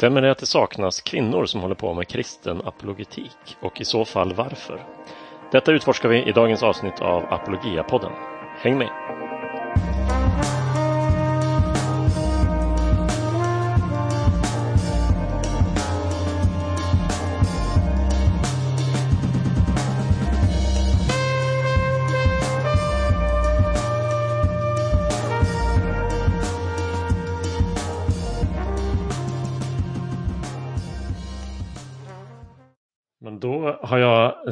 Stämmer 0.00 0.22
det 0.22 0.30
att 0.30 0.38
det 0.38 0.46
saknas 0.46 1.00
kvinnor 1.00 1.46
som 1.46 1.60
håller 1.60 1.74
på 1.74 1.94
med 1.94 2.08
kristen 2.08 2.60
apologetik 2.64 3.56
och 3.60 3.80
i 3.80 3.84
så 3.84 4.04
fall 4.04 4.32
varför? 4.32 4.80
Detta 5.50 5.72
utforskar 5.72 6.08
vi 6.08 6.24
i 6.24 6.32
dagens 6.32 6.62
avsnitt 6.62 7.00
av 7.00 7.32
Apologia-podden. 7.32 8.12
Häng 8.62 8.78
med! 8.78 8.90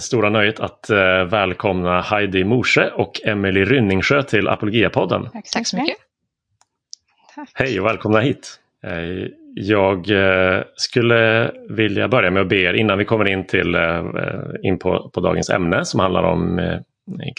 Stora 0.09 0.31
nöjet 0.31 0.61
att 0.61 0.91
eh, 0.91 1.25
välkomna 1.25 2.01
Heidi 2.01 2.45
Morse 2.45 2.91
och 2.95 3.21
Emelie 3.25 3.65
Rynningsjö 3.65 4.23
till 4.23 4.49
Apologia-podden. 4.49 5.29
Tack 5.53 5.67
så 5.67 5.77
mycket. 5.77 5.97
Tack. 7.35 7.51
Hej 7.55 7.81
och 7.81 7.87
välkomna 7.87 8.21
hit. 8.21 8.61
Eh, 8.85 9.29
Jag 9.55 10.11
eh, 10.11 10.63
skulle 10.75 11.51
vilja 11.69 12.09
börja 12.09 12.31
med 12.31 12.43
att 12.43 12.49
be 12.49 12.57
er 12.57 12.73
innan 12.75 12.99
vi 12.99 13.05
kommer 13.05 13.29
in, 13.29 13.47
till, 13.47 13.75
eh, 13.75 14.05
in 14.63 14.79
på, 14.79 15.11
på 15.15 15.21
dagens 15.21 15.51
ämne 15.51 15.85
som 15.85 16.01
handlar 16.01 16.23
om 16.23 16.59
eh, 16.59 16.79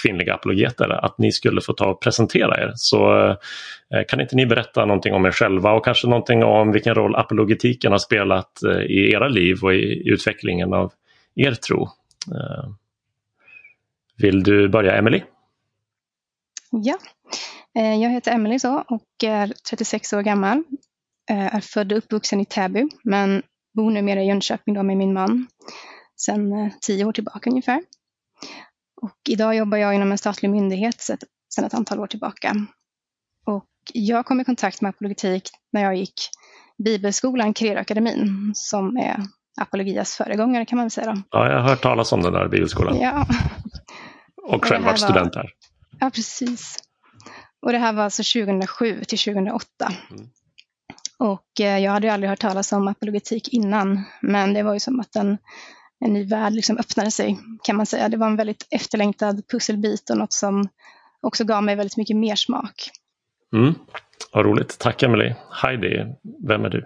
kvinnliga 0.02 0.34
apologeter, 0.34 1.06
att 1.06 1.18
ni 1.18 1.32
skulle 1.32 1.62
få 1.62 1.74
ta 1.74 1.86
och 1.86 2.02
presentera 2.02 2.62
er. 2.62 2.72
Så 2.76 3.30
eh, 3.94 4.04
kan 4.08 4.22
inte 4.22 4.36
ni 4.36 4.46
berätta 4.46 4.86
någonting 4.86 5.14
om 5.14 5.26
er 5.26 5.32
själva 5.32 5.72
och 5.72 5.86
kanske 5.86 6.08
någonting 6.08 6.44
om 6.44 6.72
vilken 6.72 6.96
roll 6.96 7.16
apologetiken 7.16 7.92
har 7.92 8.00
spelat 8.00 8.64
eh, 8.64 8.82
i 8.82 9.12
era 9.14 9.28
liv 9.28 9.58
och 9.64 9.74
i 9.74 10.10
utvecklingen 10.10 10.74
av 10.74 10.92
er 11.36 11.52
tro. 11.52 11.88
Eh, 12.36 12.70
vill 14.18 14.44
du 14.44 14.70
börja 14.70 14.98
Emily? 14.98 15.24
Ja, 16.72 16.98
eh, 17.76 17.96
jag 17.96 18.10
heter 18.10 18.32
Emelie 18.32 18.60
så 18.60 18.84
och 18.88 19.24
är 19.24 19.54
36 19.70 20.14
år 20.14 20.22
gammal. 20.22 20.64
Jag 21.28 21.56
Är 21.56 21.62
född 21.62 21.92
och 21.92 21.98
uppvuxen 21.98 22.42
i 22.42 22.46
Täby 22.46 22.88
men 23.04 23.44
bor 23.74 23.92
numera 23.92 24.22
i 24.22 24.28
Jönköping 24.28 24.74
då 24.74 24.84
med 24.84 24.98
min 24.98 25.14
man 25.14 25.48
sedan 26.16 26.54
eh, 26.54 26.72
tio 26.82 27.06
år 27.06 27.12
tillbaka 27.12 27.50
ungefär. 27.50 27.84
Och 29.02 29.18
idag 29.30 29.56
jobbar 29.56 29.78
jag 29.78 29.96
inom 29.96 30.12
en 30.12 30.18
statlig 30.18 30.50
myndighet 30.50 31.02
sedan 31.02 31.66
ett 31.66 31.74
antal 31.74 32.00
år 32.00 32.08
tillbaka. 32.08 32.56
Och 33.46 33.68
jag 33.94 34.26
kom 34.26 34.40
i 34.40 34.46
kontakt 34.46 34.82
med 34.82 34.90
apologetik 34.90 35.50
när 35.72 35.84
jag 35.84 35.96
gick 35.96 36.30
bibelskolan 36.78 37.54
Credoakademin 37.54 38.52
som 38.56 38.98
är 38.98 39.24
apologias 39.62 40.16
föregångare 40.16 40.66
kan 40.66 40.76
man 40.78 40.86
väl 40.86 40.92
säga. 40.92 41.14
Då. 41.14 41.22
Ja, 41.32 41.50
jag 41.52 41.62
har 41.62 41.70
hört 41.70 41.82
talas 41.82 42.12
om 42.12 42.22
den 42.22 42.34
där 42.34 42.48
bibelskolan 42.48 43.00
Ja, 43.00 43.28
och 44.44 44.66
själv 44.66 44.86
varit 44.86 45.02
var- 45.02 45.08
student 45.08 45.34
där. 45.34 45.50
Ja, 46.00 46.10
precis. 46.10 46.78
Och 47.62 47.72
det 47.72 47.78
här 47.78 47.94
var 47.94 48.04
alltså 48.04 48.24
2007 48.24 49.04
till 49.04 49.18
2008. 49.20 49.66
Mm. 50.12 50.28
Och 51.18 51.62
eh, 51.62 51.78
jag 51.80 51.92
hade 51.92 52.08
ju 52.08 52.14
aldrig 52.14 52.30
hört 52.30 52.40
talas 52.40 52.72
om 52.72 52.88
apologetik 52.88 53.48
innan, 53.54 54.04
men 54.22 54.54
det 54.54 54.64
var 54.64 54.74
ju 54.74 54.80
som 54.80 55.00
att 55.00 55.16
en, 55.16 55.38
en 56.06 56.14
ny 56.14 56.26
värld 56.26 56.54
liksom 56.54 56.78
öppnade 56.78 57.12
sig, 57.12 57.40
kan 57.64 57.76
man 57.76 57.86
säga. 57.86 58.10
Det 58.10 58.18
var 58.18 58.28
en 58.28 58.36
väldigt 58.36 58.68
efterlängtad 58.72 59.48
pusselbit 59.48 60.10
och 60.10 60.18
något 60.18 60.34
som 60.34 60.68
också 61.22 61.44
gav 61.44 61.64
mig 61.64 61.76
väldigt 61.76 61.98
mycket 61.98 62.16
mer 62.18 62.36
smak. 62.36 62.90
Mm. 63.56 63.74
Vad 64.34 64.46
roligt. 64.46 64.80
Tack 64.80 65.04
Emily. 65.04 65.34
Heidi, 65.62 66.06
vem 66.48 66.66
är 66.66 66.70
du? 66.70 66.86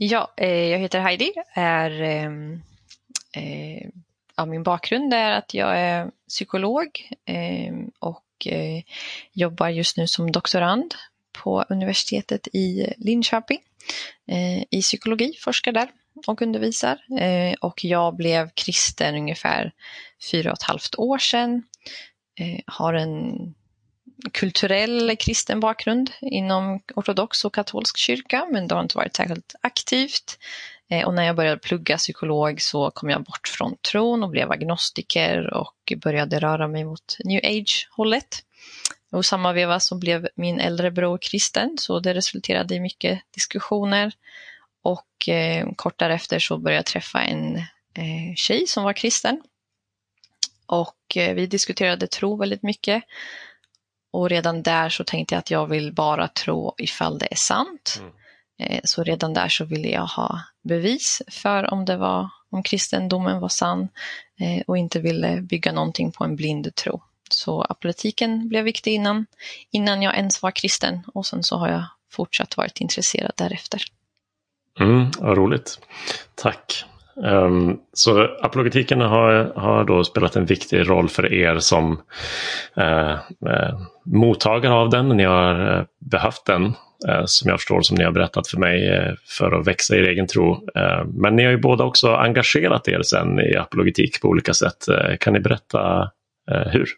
Ja, 0.00 0.32
eh, 0.36 0.48
jag 0.48 0.78
heter 0.78 1.00
Heidi. 1.00 1.32
Är, 1.54 2.02
ehm, 2.02 2.62
eh, 3.32 3.88
ja, 4.36 4.44
min 4.46 4.62
bakgrund 4.62 5.14
är 5.14 5.30
att 5.30 5.54
jag 5.54 5.78
är 5.78 6.10
psykolog 6.28 7.08
ehm, 7.24 7.90
och 7.98 8.46
eh, 8.46 8.82
jobbar 9.32 9.68
just 9.68 9.96
nu 9.96 10.06
som 10.06 10.32
doktorand 10.32 10.94
på 11.32 11.64
universitetet 11.68 12.48
i 12.52 12.94
Linköping 12.96 13.58
eh, 14.26 14.62
i 14.70 14.82
psykologi, 14.82 15.34
forskar 15.40 15.72
där 15.72 15.90
och 16.26 16.42
undervisar. 16.42 16.98
Eh, 17.20 17.54
och 17.60 17.84
jag 17.84 18.16
blev 18.16 18.50
kristen 18.54 19.14
ungefär 19.14 19.72
fyra 20.30 20.50
och 20.50 20.58
ett 20.58 20.68
halvt 20.68 20.94
år 20.98 21.18
sedan. 21.18 21.62
Eh, 22.40 22.60
har 22.66 22.94
en 22.94 23.54
kulturell 24.32 25.16
kristen 25.16 25.60
bakgrund 25.60 26.10
inom 26.20 26.80
ortodox 26.94 27.44
och 27.44 27.54
katolsk 27.54 27.96
kyrka, 27.96 28.46
men 28.52 28.68
det 28.68 28.74
har 28.74 28.82
inte 28.82 28.96
varit 28.96 29.16
särskilt 29.16 29.54
aktivt. 29.60 30.38
Eh, 30.90 31.06
och 31.06 31.14
när 31.14 31.22
jag 31.22 31.36
började 31.36 31.58
plugga 31.58 31.96
psykolog 31.96 32.62
så 32.62 32.90
kom 32.90 33.10
jag 33.10 33.22
bort 33.22 33.48
från 33.48 33.76
tron 33.76 34.22
och 34.22 34.30
blev 34.30 34.50
agnostiker 34.50 35.54
och 35.54 35.92
började 35.96 36.38
röra 36.38 36.68
mig 36.68 36.84
mot 36.84 37.16
new 37.24 37.40
age-hållet. 37.44 38.44
Och 39.10 39.26
samma 39.26 39.52
veva 39.52 39.80
så 39.80 39.94
blev 39.98 40.28
min 40.34 40.60
äldre 40.60 40.90
bror 40.90 41.18
kristen, 41.18 41.76
så 41.78 42.00
det 42.00 42.14
resulterade 42.14 42.74
i 42.74 42.80
mycket 42.80 43.20
diskussioner. 43.34 44.12
Och 44.82 45.28
eh, 45.28 45.68
kort 45.76 45.98
därefter 45.98 46.38
så 46.38 46.58
började 46.58 46.78
jag 46.78 46.86
träffa 46.86 47.22
en 47.22 47.56
eh, 47.94 48.34
tjej 48.36 48.66
som 48.66 48.84
var 48.84 48.92
kristen. 48.92 49.42
Och 50.66 51.16
eh, 51.16 51.34
vi 51.34 51.46
diskuterade 51.46 52.06
tro 52.06 52.36
väldigt 52.36 52.62
mycket. 52.62 53.02
Och 54.18 54.30
redan 54.30 54.62
där 54.62 54.88
så 54.88 55.04
tänkte 55.04 55.34
jag 55.34 55.38
att 55.38 55.50
jag 55.50 55.66
vill 55.66 55.92
bara 55.92 56.28
tro 56.28 56.74
ifall 56.78 57.18
det 57.18 57.28
är 57.30 57.36
sant. 57.36 58.00
Mm. 58.00 58.12
Eh, 58.60 58.80
Så 58.84 59.04
redan 59.04 59.34
där 59.34 59.48
så 59.48 59.64
ville 59.64 59.88
jag 59.88 60.06
ha 60.06 60.40
bevis 60.64 61.22
för 61.28 61.72
om 61.74 61.84
det 61.84 61.96
var 61.96 62.28
om 62.50 62.62
kristendomen 62.62 63.40
var 63.40 63.48
sann 63.48 63.88
eh, 64.40 64.62
och 64.66 64.78
inte 64.78 65.00
ville 65.00 65.40
bygga 65.40 65.72
någonting 65.72 66.12
på 66.12 66.24
en 66.24 66.36
blind 66.36 66.74
tro. 66.74 67.02
Så 67.30 67.62
apologetiken 67.62 68.48
blev 68.48 68.64
viktig 68.64 68.94
innan, 68.94 69.26
innan 69.70 70.02
jag 70.02 70.16
ens 70.16 70.42
var 70.42 70.50
kristen 70.50 71.02
och 71.14 71.26
sen 71.26 71.42
så 71.42 71.56
har 71.56 71.68
jag 71.68 71.84
fortsatt 72.12 72.56
varit 72.56 72.80
intresserad 72.80 73.32
därefter. 73.36 73.82
Mm, 74.80 75.10
vad 75.18 75.36
roligt. 75.36 75.78
Tack. 76.34 76.84
Ehm, 77.24 77.78
så 77.92 78.36
apologetiken 78.42 79.00
har, 79.00 79.52
har 79.56 79.84
då 79.84 80.04
spelat 80.04 80.36
en 80.36 80.46
viktig 80.46 80.88
roll 80.88 81.08
för 81.08 81.32
er 81.32 81.58
som 81.58 82.02
eh, 82.76 83.12
eh, 83.46 83.80
mottagare 84.12 84.72
av 84.74 84.90
den. 84.90 85.08
Ni 85.08 85.24
har 85.24 85.78
eh, 85.78 85.84
behövt 86.10 86.44
den, 86.46 86.64
eh, 87.08 87.22
som 87.24 87.50
jag 87.50 87.58
förstår, 87.58 87.82
som 87.82 87.96
ni 87.96 88.04
har 88.04 88.12
berättat 88.12 88.48
för 88.48 88.58
mig, 88.58 88.88
eh, 88.88 89.14
för 89.38 89.60
att 89.60 89.66
växa 89.66 89.96
i 89.96 89.98
er 89.98 90.02
egen 90.02 90.26
tro. 90.26 90.66
Men 91.06 91.36
ni 91.36 91.44
har 91.44 91.50
ju 91.50 91.58
båda 91.58 91.84
också 91.84 92.14
engagerat 92.14 92.88
er 92.88 93.02
sen 93.02 93.40
i 93.40 93.56
apologetik 93.56 94.20
på 94.20 94.28
olika 94.28 94.54
sätt. 94.54 94.84
Kan 95.20 95.32
ni 95.32 95.40
berätta 95.40 96.10
hur? 96.72 96.88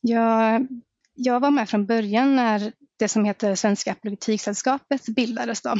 Jag, 0.00 0.66
jag 1.14 1.40
var 1.40 1.50
med 1.50 1.68
från 1.68 1.86
början 1.86 2.36
när 2.36 2.72
det 2.98 3.08
som 3.08 3.24
heter 3.24 3.54
Svenska 3.54 3.92
apologetiksällskapet 3.92 5.06
bildades. 5.16 5.62
Då. 5.62 5.74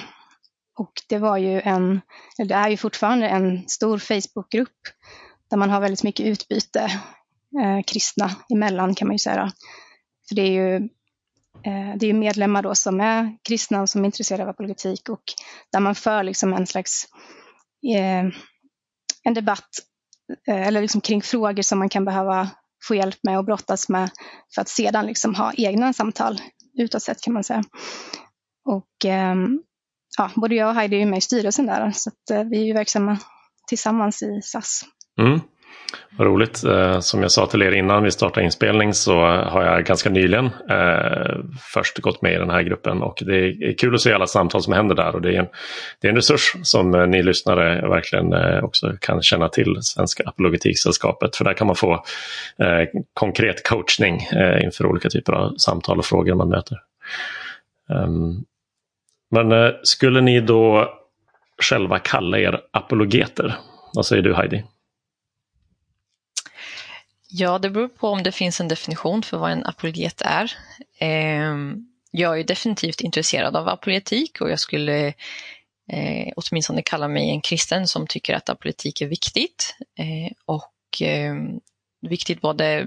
Och 0.78 0.92
det 1.08 1.18
var 1.18 1.36
ju 1.36 1.60
en, 1.60 2.00
eller 2.38 2.48
det 2.48 2.54
är 2.54 2.68
ju 2.68 2.76
fortfarande 2.76 3.28
en 3.28 3.68
stor 3.68 3.98
Facebookgrupp 3.98 4.78
där 5.50 5.56
man 5.56 5.70
har 5.70 5.80
väldigt 5.80 6.04
mycket 6.04 6.26
utbyte 6.26 6.80
eh, 7.60 7.82
kristna 7.86 8.30
emellan 8.52 8.94
kan 8.94 9.08
man 9.08 9.14
ju 9.14 9.18
säga. 9.18 9.52
För 10.28 10.34
det 10.34 10.42
är 10.42 10.50
ju, 10.50 10.76
eh, 11.62 11.96
det 11.96 12.06
är 12.06 12.12
medlemmar 12.12 12.62
då 12.62 12.74
som 12.74 13.00
är 13.00 13.36
kristna 13.48 13.82
och 13.82 13.88
som 13.88 14.00
är 14.00 14.06
intresserade 14.06 14.42
av 14.42 14.48
apologetik 14.48 15.08
och 15.08 15.22
där 15.72 15.80
man 15.80 15.94
för 15.94 16.22
liksom 16.22 16.52
en 16.52 16.66
slags 16.66 17.06
eh, 17.96 18.26
en 19.24 19.34
debatt 19.34 19.68
eh, 20.48 20.66
eller 20.66 20.82
liksom 20.82 21.00
kring 21.00 21.22
frågor 21.22 21.62
som 21.62 21.78
man 21.78 21.88
kan 21.88 22.04
behöva 22.04 22.50
få 22.84 22.94
hjälp 22.94 23.18
med 23.22 23.38
och 23.38 23.44
brottas 23.44 23.88
med 23.88 24.10
för 24.54 24.62
att 24.62 24.68
sedan 24.68 25.06
liksom 25.06 25.34
ha 25.34 25.52
egna 25.56 25.92
samtal 25.92 26.40
utåt 26.78 27.02
sett 27.02 27.20
kan 27.20 27.34
man 27.34 27.44
säga. 27.44 27.62
Och 28.64 29.04
ehm, 29.04 29.62
ja, 30.18 30.30
både 30.34 30.54
jag 30.54 30.68
och 30.68 30.74
Heidi 30.74 30.96
är 30.96 31.00
ju 31.00 31.06
med 31.06 31.18
i 31.18 31.20
styrelsen 31.20 31.66
där 31.66 31.90
så 31.90 32.10
att, 32.10 32.46
vi 32.46 32.60
är 32.60 32.64
ju 32.64 32.72
verksamma 32.72 33.18
tillsammans 33.68 34.22
i 34.22 34.40
SAS. 34.42 34.84
Mm. 35.20 35.40
Vad 36.18 36.26
roligt. 36.26 36.64
Eh, 36.64 37.00
som 37.00 37.22
jag 37.22 37.30
sa 37.30 37.46
till 37.46 37.62
er 37.62 37.72
innan 37.72 38.02
vi 38.02 38.10
startade 38.10 38.44
inspelning 38.44 38.94
så 38.94 39.20
har 39.26 39.62
jag 39.64 39.84
ganska 39.84 40.10
nyligen 40.10 40.46
eh, 40.70 41.36
först 41.72 41.98
gått 41.98 42.22
med 42.22 42.32
i 42.32 42.38
den 42.38 42.50
här 42.50 42.62
gruppen 42.62 43.02
och 43.02 43.22
det 43.26 43.36
är 43.36 43.78
kul 43.78 43.94
att 43.94 44.00
se 44.00 44.12
alla 44.12 44.26
samtal 44.26 44.62
som 44.62 44.72
händer 44.72 44.94
där 44.94 45.14
och 45.14 45.22
det 45.22 45.34
är 45.34 45.38
en, 45.38 45.46
det 46.00 46.08
är 46.08 46.10
en 46.10 46.16
resurs 46.16 46.56
som 46.62 46.94
eh, 46.94 47.06
ni 47.06 47.22
lyssnare 47.22 47.88
verkligen 47.88 48.34
också 48.64 48.92
kan 49.00 49.22
känna 49.22 49.48
till, 49.48 49.76
Svenska 49.80 50.22
Apologetiksällskapet. 50.26 51.36
För 51.36 51.44
där 51.44 51.54
kan 51.54 51.66
man 51.66 51.76
få 51.76 52.04
konkret 53.14 53.68
coachning 53.68 54.20
inför 54.64 54.86
olika 54.86 55.08
typer 55.08 55.32
av 55.32 55.54
samtal 55.56 55.98
och 55.98 56.04
frågor 56.04 56.34
man 56.34 56.48
möter. 56.48 56.78
Ehm, 57.90 58.44
men 59.30 59.72
skulle 59.82 60.20
ni 60.20 60.40
då 60.40 60.94
själva 61.62 61.98
kalla 61.98 62.38
er 62.38 62.60
apologeter? 62.70 63.54
Vad 63.94 64.06
säger 64.06 64.22
du 64.22 64.34
Heidi? 64.34 64.64
Ja, 67.30 67.58
det 67.58 67.70
beror 67.70 67.88
på 67.88 68.08
om 68.08 68.22
det 68.22 68.32
finns 68.32 68.60
en 68.60 68.68
definition 68.68 69.22
för 69.22 69.38
vad 69.38 69.52
en 69.52 69.66
apologet 69.66 70.22
är. 70.24 70.52
Ehm, 70.98 71.76
jag 72.10 72.40
är 72.40 72.44
definitivt 72.44 73.00
intresserad 73.00 73.56
av 73.56 73.68
apologetik 73.68 74.40
och 74.40 74.50
jag 74.50 74.60
skulle 74.60 75.06
eh, 75.92 76.32
åtminstone 76.36 76.82
kalla 76.82 77.08
mig 77.08 77.30
en 77.30 77.40
kristen 77.40 77.88
som 77.88 78.06
tycker 78.06 78.34
att 78.34 78.48
apologetik 78.48 79.00
är 79.00 79.06
viktigt. 79.06 79.76
Eh, 79.98 80.32
och 80.44 80.72
ehm, 81.00 81.60
viktigt 82.00 82.40
både 82.40 82.86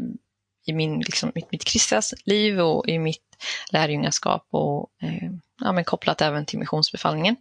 i 0.66 0.74
min, 0.74 1.00
liksom, 1.00 1.32
mitt, 1.36 1.52
mitt 1.52 1.64
kristna 1.64 2.02
liv 2.26 2.60
och 2.60 2.88
i 2.88 3.00
mitt 3.00 3.32
lärjungaskap 3.72 4.48
och 4.52 4.90
eh, 5.02 5.32
ja, 5.62 5.72
men 5.72 5.84
kopplat 5.84 6.22
även 6.22 6.46
till 6.46 6.60
missionsbefallningen. 6.60 7.36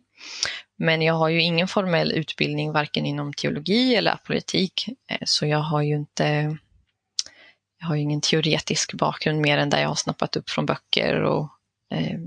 Men 0.77 1.03
jag 1.03 1.15
har 1.15 1.29
ju 1.29 1.43
ingen 1.43 1.69
formell 1.69 2.13
utbildning 2.13 2.73
varken 2.73 3.07
inom 3.07 3.33
teologi 3.33 3.95
eller 3.95 4.13
apologetik 4.13 4.89
eh, 5.11 5.19
så 5.25 5.47
jag 5.47 5.59
har 5.59 5.83
ju 5.83 5.95
inte 5.95 6.59
jag 7.81 7.87
har 7.87 7.97
ingen 7.97 8.21
teoretisk 8.21 8.95
bakgrund 8.95 9.41
mer 9.41 9.59
än 9.59 9.71
där 9.71 9.81
jag 9.81 9.89
har 9.89 9.95
snappat 9.95 10.37
upp 10.37 10.51
från 10.51 10.67
böcker 10.67 11.23
och 11.23 11.49
eh, 11.91 12.19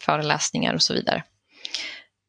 föreläsningar 0.00 0.74
och 0.74 0.82
så 0.82 0.94
vidare. 0.94 1.22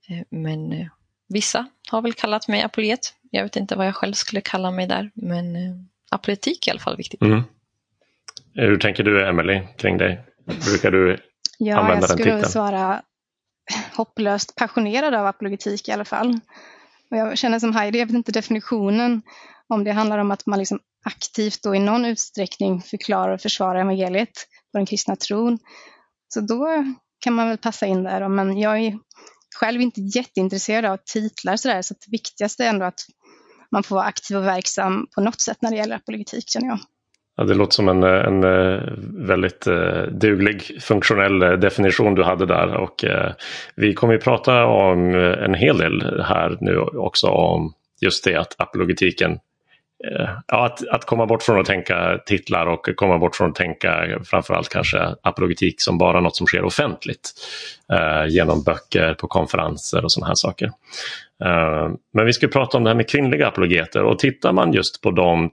Eh, 0.09 0.23
men 0.29 0.73
eh, 0.73 0.87
vissa 1.29 1.67
har 1.89 2.01
väl 2.01 2.13
kallat 2.13 2.47
mig 2.47 2.61
apolet. 2.61 3.13
Jag 3.31 3.43
vet 3.43 3.55
inte 3.55 3.75
vad 3.75 3.87
jag 3.87 3.95
själv 3.95 4.13
skulle 4.13 4.41
kalla 4.41 4.71
mig 4.71 4.87
där, 4.87 5.11
men 5.13 5.55
eh, 5.55 5.75
apolitik 6.11 6.67
är 6.67 6.69
i 6.69 6.71
alla 6.71 6.79
fall 6.79 6.97
viktigt. 6.97 7.21
Mm. 7.21 7.43
Hur 8.53 8.77
tänker 8.77 9.03
du, 9.03 9.27
Emily 9.27 9.61
kring 9.77 9.97
dig? 9.97 10.21
Brukar 10.45 10.91
du 10.91 11.17
ja, 11.57 11.77
använda 11.77 12.07
den 12.07 12.17
titeln? 12.17 12.29
Jag 12.29 12.39
skulle 12.39 12.51
svara 12.51 13.01
hopplöst 13.95 14.55
passionerad 14.55 15.13
av 15.13 15.25
apologetik 15.25 15.89
i 15.89 15.91
alla 15.91 16.05
fall. 16.05 16.39
Och 17.11 17.17
jag 17.17 17.37
känner 17.37 17.59
som 17.59 17.75
Heidi, 17.75 17.99
jag 17.99 18.05
vet 18.05 18.15
inte 18.15 18.31
definitionen, 18.31 19.21
om 19.73 19.83
det 19.83 19.91
handlar 19.91 20.17
om 20.17 20.31
att 20.31 20.45
man 20.45 20.59
liksom 20.59 20.79
aktivt 21.05 21.65
och 21.65 21.75
i 21.75 21.79
någon 21.79 22.05
utsträckning 22.05 22.81
förklarar 22.81 23.33
och 23.33 23.41
försvarar 23.41 23.79
evangeliet 23.79 24.47
på 24.71 24.77
den 24.77 24.85
kristna 24.85 25.15
tron. 25.15 25.59
Så 26.33 26.41
då 26.41 26.85
kan 27.23 27.33
man 27.33 27.47
väl 27.47 27.57
passa 27.57 27.85
in 27.85 28.03
där. 28.03 28.27
Men 28.27 28.57
jag 28.57 28.79
är 28.79 28.97
själv 29.55 29.81
inte 29.81 30.01
jätteintresserad 30.01 30.85
av 30.85 30.97
titlar 31.05 31.55
sådär, 31.55 31.81
så 31.81 31.93
det 31.93 32.11
viktigaste 32.11 32.65
är 32.65 32.69
ändå 32.69 32.85
att 32.85 32.99
man 33.71 33.83
får 33.83 33.95
vara 33.95 34.05
aktiv 34.05 34.37
och 34.37 34.45
verksam 34.45 35.07
på 35.15 35.21
något 35.21 35.41
sätt 35.41 35.57
när 35.61 35.71
det 35.71 35.77
gäller 35.77 35.95
apologetik 35.95 36.49
känner 36.49 36.67
jag. 36.67 36.79
Ja, 37.35 37.43
det 37.43 37.53
låter 37.53 37.73
som 37.73 37.89
en, 37.89 38.03
eh, 38.03 38.09
en 38.09 38.43
eh, 38.43 38.81
väldigt 39.27 39.67
eh, 39.67 40.03
duglig 40.03 40.81
funktionell 40.81 41.39
definition 41.39 42.15
du 42.15 42.23
hade 42.23 42.45
där. 42.45 42.75
Och, 42.75 43.05
vi 43.75 43.93
kommer 43.93 44.15
att 44.15 44.23
prata 44.23 44.65
om 44.65 45.15
en 45.15 45.53
hel 45.53 45.77
del 45.77 46.23
här 46.23 46.57
nu 46.61 46.77
också 46.77 47.27
om 47.27 47.73
just 48.01 48.23
det 48.23 48.35
att 48.35 48.55
apologetiken 48.61 49.39
Eh, 50.03 50.29
ja, 50.47 50.65
att, 50.65 50.87
att 50.87 51.05
komma 51.05 51.25
bort 51.25 51.43
från 51.43 51.59
att 51.59 51.65
tänka 51.65 52.19
titlar 52.25 52.65
och 52.65 52.89
komma 52.95 53.17
bort 53.17 53.35
från 53.35 53.49
att 53.49 53.55
tänka 53.55 54.19
framförallt 54.23 54.69
kanske 54.69 55.15
apologetik 55.23 55.81
som 55.81 55.97
bara 55.97 56.19
något 56.19 56.35
som 56.35 56.47
sker 56.47 56.63
offentligt 56.63 57.31
eh, 57.93 58.25
genom 58.27 58.63
böcker 58.63 59.13
på 59.13 59.27
konferenser 59.27 60.03
och 60.03 60.11
sådana 60.11 60.27
här 60.27 60.35
saker. 60.35 60.71
Eh, 61.43 61.89
men 62.13 62.25
vi 62.25 62.33
ska 62.33 62.47
prata 62.47 62.77
om 62.77 62.83
det 62.83 62.89
här 62.89 62.95
med 62.95 63.09
kvinnliga 63.09 63.47
apologeter 63.47 64.03
och 64.03 64.19
tittar 64.19 64.53
man 64.53 64.73
just 64.73 65.01
på 65.01 65.11
de 65.11 65.49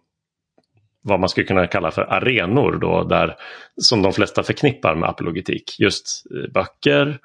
vad 1.03 1.21
man 1.21 1.29
skulle 1.29 1.47
kunna 1.47 1.67
kalla 1.67 1.91
för 1.91 2.13
arenor 2.13 2.79
då, 2.81 3.05
där, 3.05 3.37
som 3.77 4.03
de 4.03 4.13
flesta 4.13 4.43
förknippar 4.43 4.95
med 4.95 5.09
apologetik. 5.09 5.77
Just 5.79 6.23
böcker, 6.55 7.19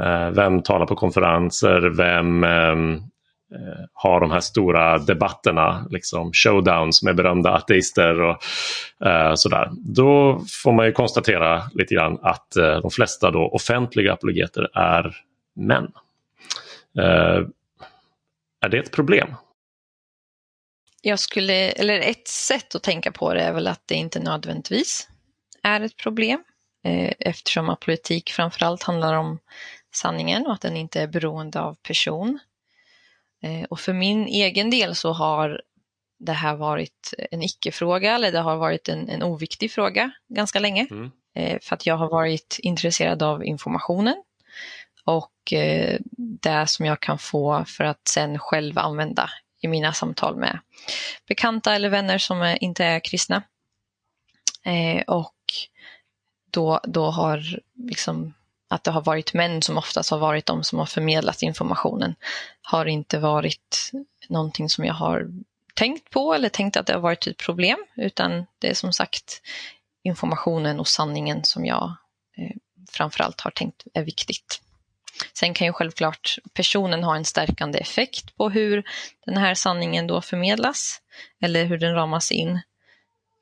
eh, 0.00 0.30
vem 0.30 0.62
talar 0.62 0.86
på 0.86 0.94
konferenser, 0.96 1.80
vem 1.96 2.44
ehm, 2.44 3.02
eh, 3.52 3.84
har 3.92 4.20
de 4.20 4.30
här 4.30 4.40
stora 4.40 4.98
debatterna, 4.98 5.86
liksom 5.90 6.32
showdowns 6.32 7.02
med 7.02 7.16
berömda 7.16 7.50
ateister 7.50 8.20
och 8.20 8.42
eh, 9.06 9.34
sådär. 9.34 9.70
Då 9.72 10.40
får 10.62 10.72
man 10.72 10.86
ju 10.86 10.92
konstatera 10.92 11.62
lite 11.74 11.94
grann 11.94 12.18
att 12.22 12.56
eh, 12.56 12.80
de 12.80 12.90
flesta 12.90 13.30
då 13.30 13.48
offentliga 13.48 14.12
apologeter 14.12 14.78
är 14.78 15.16
män. 15.56 15.92
Eh, 16.98 17.42
är 18.60 18.68
det 18.68 18.78
ett 18.78 18.92
problem? 18.92 19.28
jag 21.06 21.18
skulle, 21.18 21.70
eller 21.70 22.00
ett 22.00 22.28
sätt 22.28 22.74
att 22.74 22.82
tänka 22.82 23.12
på 23.12 23.34
det 23.34 23.40
är 23.40 23.52
väl 23.52 23.66
att 23.66 23.82
det 23.86 23.94
inte 23.94 24.20
nödvändigtvis 24.20 25.08
är 25.62 25.80
ett 25.80 25.96
problem 25.96 26.44
eh, 26.84 27.12
eftersom 27.18 27.68
att 27.68 27.80
politik 27.80 28.30
framförallt 28.30 28.82
handlar 28.82 29.14
om 29.14 29.38
sanningen 29.94 30.46
och 30.46 30.52
att 30.52 30.60
den 30.60 30.76
inte 30.76 31.00
är 31.00 31.06
beroende 31.06 31.60
av 31.60 31.74
person. 31.74 32.38
Eh, 33.42 33.64
och 33.70 33.80
för 33.80 33.92
min 33.92 34.26
egen 34.26 34.70
del 34.70 34.94
så 34.94 35.12
har 35.12 35.62
det 36.18 36.32
här 36.32 36.56
varit 36.56 37.14
en 37.30 37.42
icke-fråga 37.42 38.14
eller 38.14 38.32
det 38.32 38.40
har 38.40 38.56
varit 38.56 38.88
en, 38.88 39.08
en 39.08 39.22
oviktig 39.22 39.72
fråga 39.72 40.10
ganska 40.28 40.58
länge. 40.58 40.86
Mm. 40.90 41.10
Eh, 41.34 41.58
för 41.62 41.74
att 41.74 41.86
jag 41.86 41.96
har 41.96 42.08
varit 42.08 42.58
intresserad 42.62 43.22
av 43.22 43.44
informationen 43.44 44.22
och 45.04 45.32
det 46.16 46.66
som 46.66 46.86
jag 46.86 47.00
kan 47.00 47.18
få 47.18 47.64
för 47.64 47.84
att 47.84 48.08
sen 48.08 48.38
själv 48.38 48.78
använda 48.78 49.30
i 49.60 49.68
mina 49.68 49.92
samtal 49.92 50.36
med 50.36 50.58
bekanta 51.28 51.74
eller 51.74 51.88
vänner 51.88 52.18
som 52.18 52.56
inte 52.60 52.84
är 52.84 53.00
kristna. 53.00 53.42
Eh, 54.64 55.02
och 55.02 55.34
då, 56.50 56.80
då 56.84 57.10
har 57.10 57.42
liksom 57.74 58.34
att 58.68 58.84
det 58.84 58.90
har 58.90 59.02
varit 59.02 59.34
män 59.34 59.62
som 59.62 59.78
oftast 59.78 60.10
har 60.10 60.18
varit 60.18 60.46
de 60.46 60.64
som 60.64 60.78
har 60.78 60.86
förmedlat 60.86 61.42
informationen 61.42 62.14
har 62.62 62.86
inte 62.86 63.18
varit 63.18 63.90
någonting 64.28 64.68
som 64.68 64.84
jag 64.84 64.94
har 64.94 65.28
tänkt 65.74 66.10
på 66.10 66.34
eller 66.34 66.48
tänkt 66.48 66.76
att 66.76 66.86
det 66.86 66.92
har 66.92 67.00
varit 67.00 67.26
ett 67.26 67.36
problem 67.36 67.78
utan 67.96 68.46
det 68.58 68.70
är 68.70 68.74
som 68.74 68.92
sagt 68.92 69.42
informationen 70.02 70.80
och 70.80 70.88
sanningen 70.88 71.44
som 71.44 71.66
jag 71.66 71.96
eh, 72.36 72.56
framförallt 72.90 73.40
har 73.40 73.50
tänkt 73.50 73.86
är 73.94 74.04
viktigt. 74.04 74.60
Sen 75.32 75.54
kan 75.54 75.66
ju 75.66 75.72
självklart 75.72 76.38
personen 76.52 77.04
ha 77.04 77.16
en 77.16 77.24
stärkande 77.24 77.78
effekt 77.78 78.36
på 78.36 78.50
hur 78.50 78.84
den 79.26 79.36
här 79.36 79.54
sanningen 79.54 80.06
då 80.06 80.20
förmedlas 80.20 81.00
eller 81.40 81.64
hur 81.64 81.78
den 81.78 81.94
ramas 81.94 82.32
in. 82.32 82.60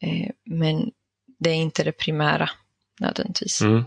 Eh, 0.01 0.31
men 0.45 0.91
det 1.39 1.51
är 1.51 1.55
inte 1.55 1.85
det 1.85 1.93
primära 1.93 2.51
nödvändigtvis. 3.01 3.61
Mm. 3.61 3.85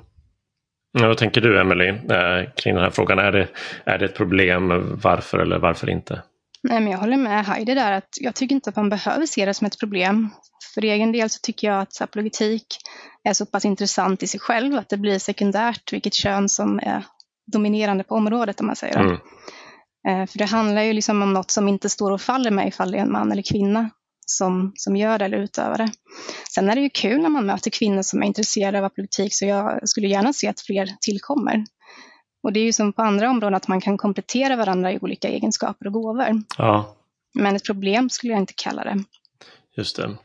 Ja, 0.91 1.07
vad 1.07 1.17
tänker 1.17 1.41
du 1.41 1.61
Emelie 1.61 1.89
eh, 1.89 2.49
kring 2.55 2.75
den 2.75 2.83
här 2.83 2.91
frågan? 2.91 3.19
Är 3.19 3.31
det, 3.31 3.47
är 3.85 3.97
det 3.97 4.05
ett 4.05 4.15
problem? 4.15 4.97
Varför 5.03 5.39
eller 5.39 5.59
varför 5.59 5.89
inte? 5.89 6.21
Nej, 6.63 6.79
men 6.79 6.91
jag 6.91 6.99
håller 6.99 7.17
med 7.17 7.45
Heidi 7.45 7.73
där 7.73 7.91
att 7.91 8.09
jag 8.21 8.35
tycker 8.35 8.55
inte 8.55 8.69
att 8.69 8.75
man 8.75 8.89
behöver 8.89 9.25
se 9.25 9.45
det 9.45 9.53
som 9.53 9.67
ett 9.67 9.79
problem. 9.79 10.29
För 10.73 10.81
egen 10.81 11.11
del 11.11 11.29
så 11.29 11.39
tycker 11.43 11.67
jag 11.67 11.81
att 11.81 12.01
apologetik 12.01 12.65
är 13.23 13.33
så 13.33 13.45
pass 13.45 13.65
intressant 13.65 14.23
i 14.23 14.27
sig 14.27 14.39
själv 14.39 14.77
att 14.77 14.89
det 14.89 14.97
blir 14.97 15.19
sekundärt 15.19 15.93
vilket 15.93 16.13
kön 16.13 16.49
som 16.49 16.79
är 16.79 17.03
dominerande 17.51 18.03
på 18.03 18.15
området 18.15 18.59
om 18.59 18.67
man 18.67 18.75
säger 18.75 18.99
mm. 18.99 19.17
Eh, 20.07 20.25
för 20.25 20.37
det 20.37 20.45
handlar 20.45 20.81
ju 20.81 20.93
liksom 20.93 21.23
om 21.23 21.33
något 21.33 21.51
som 21.51 21.67
inte 21.67 21.89
står 21.89 22.11
och 22.11 22.21
faller 22.21 22.51
med 22.51 22.67
ifall 22.67 22.91
det 22.91 22.97
är 22.97 23.01
en 23.01 23.11
man 23.11 23.31
eller 23.31 23.41
kvinna 23.41 23.89
som, 24.31 24.71
som 24.75 24.95
gör 24.95 25.19
det 25.19 25.25
eller 25.25 25.37
utövar 25.37 25.77
det. 25.77 25.91
Sen 26.53 26.69
är 26.69 26.75
det 26.75 26.81
ju 26.81 26.89
kul 26.89 27.21
när 27.21 27.29
man 27.29 27.45
möter 27.45 27.71
kvinnor 27.71 28.01
som 28.01 28.23
är 28.23 28.27
intresserade 28.27 28.85
av 28.85 28.89
politik 28.89 29.33
så 29.33 29.45
jag 29.45 29.89
skulle 29.89 30.07
gärna 30.07 30.33
se 30.33 30.47
att 30.47 30.61
fler 30.61 30.89
tillkommer. 31.01 31.65
Och 32.43 32.53
det 32.53 32.59
är 32.59 32.63
ju 32.63 32.73
som 32.73 32.93
på 32.93 33.01
andra 33.01 33.29
områden 33.29 33.55
att 33.55 33.67
man 33.67 33.81
kan 33.81 33.97
komplettera 33.97 34.55
varandra 34.55 34.91
i 34.91 34.99
olika 35.01 35.27
egenskaper 35.27 35.87
och 35.87 35.93
gåvor. 35.93 36.43
Ja. 36.57 36.95
Men 37.33 37.55
ett 37.55 37.65
problem 37.65 38.09
skulle 38.09 38.33
jag 38.33 38.41
inte 38.41 38.53
kalla 38.53 38.83
det. 38.83 39.03
Just 39.77 39.95
det. 39.95 40.17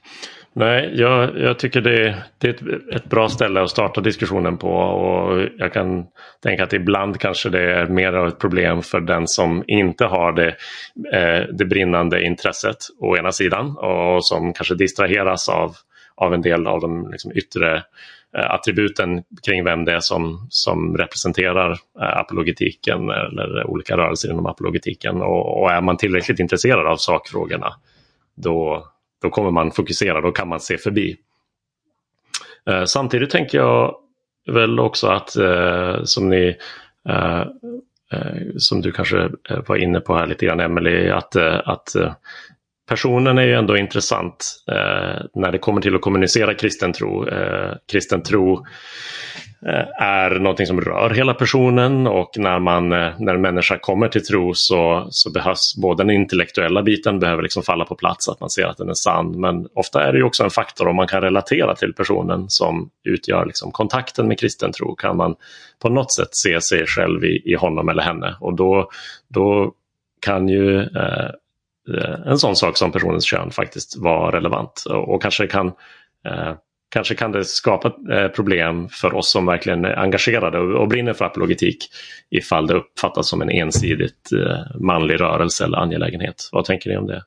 Nej, 0.54 0.90
jag, 0.94 1.38
jag 1.38 1.58
tycker 1.58 1.80
det, 1.80 2.22
det 2.38 2.48
är 2.48 2.52
ett, 2.52 2.94
ett, 2.94 3.04
bra 3.04 3.28
ställe 3.28 3.62
att 3.62 3.70
starta 3.70 4.00
diskussionen 4.00 4.58
på. 4.58 4.68
Och 4.68 5.48
jag 5.58 5.72
kan 5.72 6.06
tänka 6.42 6.64
att 6.64 6.72
ibland 6.72 7.20
kanske 7.20 7.48
det 7.48 7.72
är 7.72 7.86
mer 7.86 8.12
av 8.12 8.28
ett 8.28 8.38
problem 8.38 8.82
för 8.82 9.00
den 9.00 9.28
som 9.28 9.64
inte 9.66 10.04
har 10.04 10.32
det, 10.32 10.48
eh, 11.12 11.46
det 11.52 11.64
brinnande 11.64 12.24
intresset 12.24 12.76
å 13.00 13.16
ena 13.16 13.32
sidan. 13.32 13.76
Och 13.76 14.24
som 14.24 14.52
kanske 14.52 14.74
distraheras 14.74 15.48
av, 15.48 15.76
av 16.14 16.34
en 16.34 16.42
del 16.42 16.66
av 16.66 16.80
de 16.80 17.10
liksom, 17.10 17.32
yttre 17.32 17.76
eh, 18.36 18.50
attributen 18.50 19.22
kring 19.46 19.64
vem 19.64 19.84
det 19.84 19.92
är 19.92 20.00
som, 20.00 20.46
som 20.50 20.96
representerar 20.96 21.70
eh, 22.00 22.18
apologetiken 22.18 23.10
eller 23.10 23.66
olika 23.66 23.96
rörelser 23.96 24.30
inom 24.30 24.46
apologetiken. 24.46 25.22
Och, 25.22 25.62
och 25.62 25.70
är 25.70 25.80
man 25.80 25.96
tillräckligt 25.96 26.40
intresserad 26.40 26.86
av 26.86 26.96
sakfrågorna 26.96 27.74
då 28.34 28.86
då 29.22 29.30
kommer 29.30 29.50
man 29.50 29.70
fokusera, 29.70 30.20
då 30.20 30.32
kan 30.32 30.48
man 30.48 30.60
se 30.60 30.78
förbi. 30.78 31.16
Eh, 32.70 32.84
samtidigt 32.84 33.30
tänker 33.30 33.58
jag 33.58 33.94
väl 34.46 34.80
också 34.80 35.06
att 35.06 35.36
eh, 35.36 36.04
som 36.04 36.28
ni 36.28 36.56
eh, 37.08 37.40
eh 38.12 38.42
som 38.56 38.80
du 38.80 38.92
kanske 38.92 39.18
eh, 39.50 39.58
var 39.66 39.76
inne 39.76 40.00
på 40.00 40.14
här 40.14 40.26
lite 40.26 40.46
grann 40.46 40.60
Emelie, 40.60 41.14
att, 41.14 41.36
eh, 41.36 41.60
att 41.64 41.94
eh, 41.94 42.12
personen 42.92 43.38
är 43.38 43.42
ju 43.42 43.54
ändå 43.54 43.76
intressant 43.76 44.64
eh, 44.68 45.24
när 45.34 45.52
det 45.52 45.58
kommer 45.58 45.80
till 45.80 45.94
att 45.94 46.00
kommunicera 46.00 46.54
kristen 46.54 46.92
tro. 46.92 47.28
Eh, 47.28 47.72
kristen 47.92 48.22
tro 48.22 48.66
eh, 49.66 50.02
är 50.02 50.30
någonting 50.38 50.66
som 50.66 50.80
rör 50.80 51.10
hela 51.10 51.34
personen 51.34 52.06
och 52.06 52.30
när, 52.36 52.58
man, 52.58 52.92
eh, 52.92 53.10
när 53.18 53.34
en 53.34 53.40
människa 53.40 53.78
kommer 53.78 54.08
till 54.08 54.24
tro 54.24 54.54
så, 54.54 55.06
så 55.10 55.30
behövs 55.30 55.76
både 55.76 56.02
den 56.02 56.10
intellektuella 56.10 56.82
biten 56.82 57.18
behöver 57.18 57.42
liksom 57.42 57.62
falla 57.62 57.84
på 57.84 57.94
plats, 57.94 58.28
att 58.28 58.40
man 58.40 58.50
ser 58.50 58.66
att 58.66 58.76
den 58.76 58.88
är 58.88 58.94
sann. 58.94 59.40
Men 59.40 59.66
ofta 59.74 60.02
är 60.02 60.12
det 60.12 60.22
också 60.22 60.44
en 60.44 60.50
faktor 60.50 60.88
om 60.88 60.96
man 60.96 61.06
kan 61.06 61.20
relatera 61.20 61.74
till 61.74 61.92
personen 61.92 62.44
som 62.48 62.90
utgör 63.04 63.46
liksom 63.46 63.72
kontakten 63.72 64.28
med 64.28 64.40
kristen 64.40 64.72
tro. 64.72 64.94
Kan 64.94 65.16
man 65.16 65.34
på 65.82 65.88
något 65.88 66.12
sätt 66.12 66.34
se 66.34 66.60
sig 66.60 66.86
själv 66.86 67.24
i, 67.24 67.42
i 67.44 67.54
honom 67.54 67.88
eller 67.88 68.02
henne 68.02 68.36
och 68.40 68.56
då, 68.56 68.90
då 69.28 69.72
kan 70.20 70.48
ju 70.48 70.80
Eh, 70.80 71.30
Eh, 71.88 72.26
en 72.26 72.38
sån 72.38 72.56
sak 72.56 72.76
som 72.76 72.92
personens 72.92 73.24
kön 73.24 73.50
faktiskt 73.50 73.96
var 73.96 74.32
relevant. 74.32 74.84
Och, 74.90 75.14
och 75.14 75.22
kanske 75.22 75.46
kan 75.46 75.66
eh, 76.26 76.54
Kanske 76.92 77.14
kan 77.14 77.32
det 77.32 77.44
skapa 77.44 78.14
eh, 78.14 78.28
problem 78.28 78.88
för 78.88 79.14
oss 79.14 79.30
som 79.30 79.46
verkligen 79.46 79.84
är 79.84 79.98
engagerade 79.98 80.58
och, 80.58 80.82
och 80.82 80.88
brinner 80.88 81.12
för 81.12 81.24
apologetik 81.24 81.88
ifall 82.30 82.66
det 82.66 82.74
uppfattas 82.74 83.28
som 83.28 83.42
en 83.42 83.50
ensidigt 83.50 84.32
eh, 84.32 84.80
manlig 84.80 85.20
rörelse 85.20 85.64
eller 85.64 85.78
angelägenhet. 85.78 86.48
Vad 86.52 86.64
tänker 86.64 86.90
ni 86.90 86.96
om 86.96 87.06
det? 87.06 87.22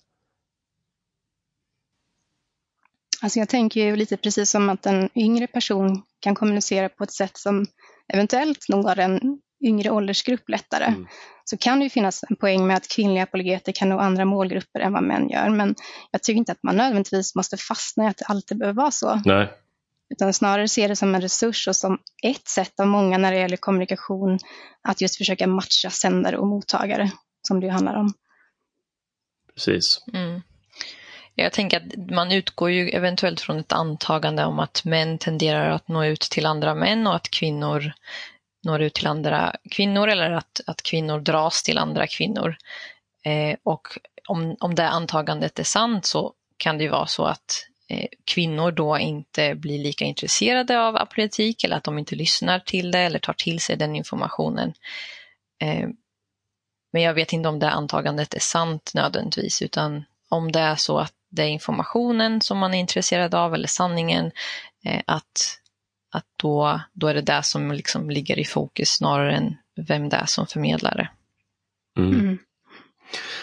Alltså 3.22 3.40
jag 3.40 3.50
tänker 3.50 3.86
ju 3.86 3.96
lite 3.96 4.18
precis 4.18 4.50
som 4.50 4.70
att 4.70 4.86
en 4.86 5.10
yngre 5.16 5.48
person 5.48 6.04
kan 6.20 6.36
kommunicera 6.36 6.90
på 6.90 7.04
ett 7.04 7.14
sätt 7.14 7.38
som 7.38 7.66
eventuellt 8.14 8.70
når 8.70 9.00
en 9.00 9.40
yngre 9.62 9.90
åldersgrupp 9.90 10.50
lättare. 10.50 10.86
Mm. 10.86 11.08
Så 11.44 11.58
kan 11.58 11.80
det 11.80 11.84
ju 11.84 11.90
finnas 11.90 12.24
en 12.30 12.36
poäng 12.36 12.68
med 12.68 12.78
att 12.78 12.88
kvinnliga 12.88 13.24
apologeter 13.24 13.72
kan 13.72 13.90
nå 13.90 14.00
andra 14.00 14.26
målgrupper 14.26 14.80
än 14.80 14.94
vad 14.94 15.04
män 15.04 15.30
gör. 15.30 15.50
Men 15.50 15.76
jag 16.12 16.24
tycker 16.24 16.38
inte 16.38 16.52
att 16.52 16.64
man 16.64 16.78
nödvändigtvis 16.78 17.36
måste 17.36 17.58
fastna 17.58 18.04
i 18.04 18.08
att 18.08 18.18
det 18.18 18.26
alltid 18.26 18.58
behöver 18.58 18.78
vara 18.78 18.92
så. 18.92 19.22
Nej. 19.26 19.52
Utan 20.10 20.34
snarare 20.34 20.68
se 20.68 20.88
det 20.88 20.96
som 20.96 21.16
en 21.16 21.22
resurs 21.22 21.68
och 21.68 21.76
som 21.76 21.98
ett 22.24 22.48
sätt 22.48 22.80
av 22.80 22.88
många 22.88 23.18
när 23.18 23.32
det 23.32 23.40
gäller 23.40 23.58
kommunikation 23.58 24.40
att 24.82 25.02
just 25.02 25.18
försöka 25.18 25.48
matcha 25.48 25.90
sändare 25.90 26.38
och 26.38 26.48
mottagare 26.48 27.12
som 27.48 27.60
det 27.60 27.66
ju 27.66 27.72
handlar 27.72 27.96
om. 27.96 28.14
Precis. 29.56 30.04
Mm. 30.14 30.42
Jag 31.36 31.54
tänker 31.54 31.78
att 31.78 32.12
man 32.12 32.32
utgår 32.32 32.72
ju 32.72 32.90
eventuellt 32.90 33.42
från 33.42 33.60
ett 33.60 33.72
antagande 33.72 34.46
om 34.46 34.60
att 34.60 34.86
män 34.86 35.18
tenderar 35.18 35.70
att 35.70 35.88
nå 35.88 36.06
ut 36.06 36.22
till 36.22 36.46
andra 36.46 36.76
män 36.76 37.08
och 37.08 37.16
att 37.16 37.30
kvinnor 37.30 37.94
når 38.66 38.82
ut 38.82 38.94
till 38.94 39.08
andra 39.08 39.56
kvinnor 39.72 40.08
eller 40.08 40.32
att, 40.32 40.62
att 40.68 40.84
kvinnor 40.84 41.20
dras 41.20 41.64
till 41.64 41.78
andra 41.78 42.08
kvinnor. 42.08 42.58
Eh, 43.24 43.58
och 43.64 43.88
om, 44.28 44.56
om 44.60 44.76
det 44.76 44.90
antagandet 44.90 45.60
är 45.60 45.64
sant 45.64 46.06
så 46.06 46.34
kan 46.58 46.78
det 46.78 46.84
ju 46.84 46.90
vara 46.90 47.08
så 47.08 47.26
att 47.26 47.68
eh, 47.90 48.08
kvinnor 48.26 48.72
då 48.72 49.00
inte 49.00 49.56
blir 49.56 49.80
lika 49.80 50.06
intresserade 50.06 50.80
av 50.82 50.96
apolitik 50.96 51.64
eller 51.64 51.78
att 51.78 51.84
de 51.84 51.98
inte 51.98 52.16
lyssnar 52.16 52.60
till 52.60 52.92
det 52.92 53.00
eller 53.00 53.20
tar 53.20 53.34
till 53.34 53.60
sig 53.60 53.78
den 53.78 53.96
informationen. 53.96 54.74
Eh, 55.62 55.88
men 56.94 57.02
jag 57.02 57.14
vet 57.14 57.34
inte 57.34 57.50
om 57.50 57.60
det 57.60 57.70
antagandet 57.70 58.34
är 58.34 58.40
sant 58.40 58.92
nödvändigtvis 58.94 59.62
utan 59.62 60.04
om 60.30 60.52
det 60.52 60.60
är 60.60 60.76
så 60.76 61.00
att 61.00 61.14
det 61.30 61.44
är 61.44 61.48
informationen 61.48 62.42
som 62.42 62.58
man 62.58 62.74
är 62.74 62.80
intresserad 62.80 63.36
av 63.36 63.54
eller 63.54 63.68
sanningen, 63.68 64.32
eh, 64.86 65.02
att 65.08 65.60
att 66.16 66.26
då, 66.38 66.82
då 66.94 67.08
är 67.08 67.14
det 67.14 67.22
det 67.22 67.44
som 67.44 67.72
liksom 67.72 68.10
ligger 68.10 68.40
i 68.40 68.46
fokus 68.46 68.90
snarare 68.90 69.36
än 69.36 69.56
vem 69.88 70.10
det 70.10 70.18
är 70.18 70.26
som 70.26 70.48
förmedlar 70.48 71.12
Mm. 71.98 72.14
Mm. 72.14 72.38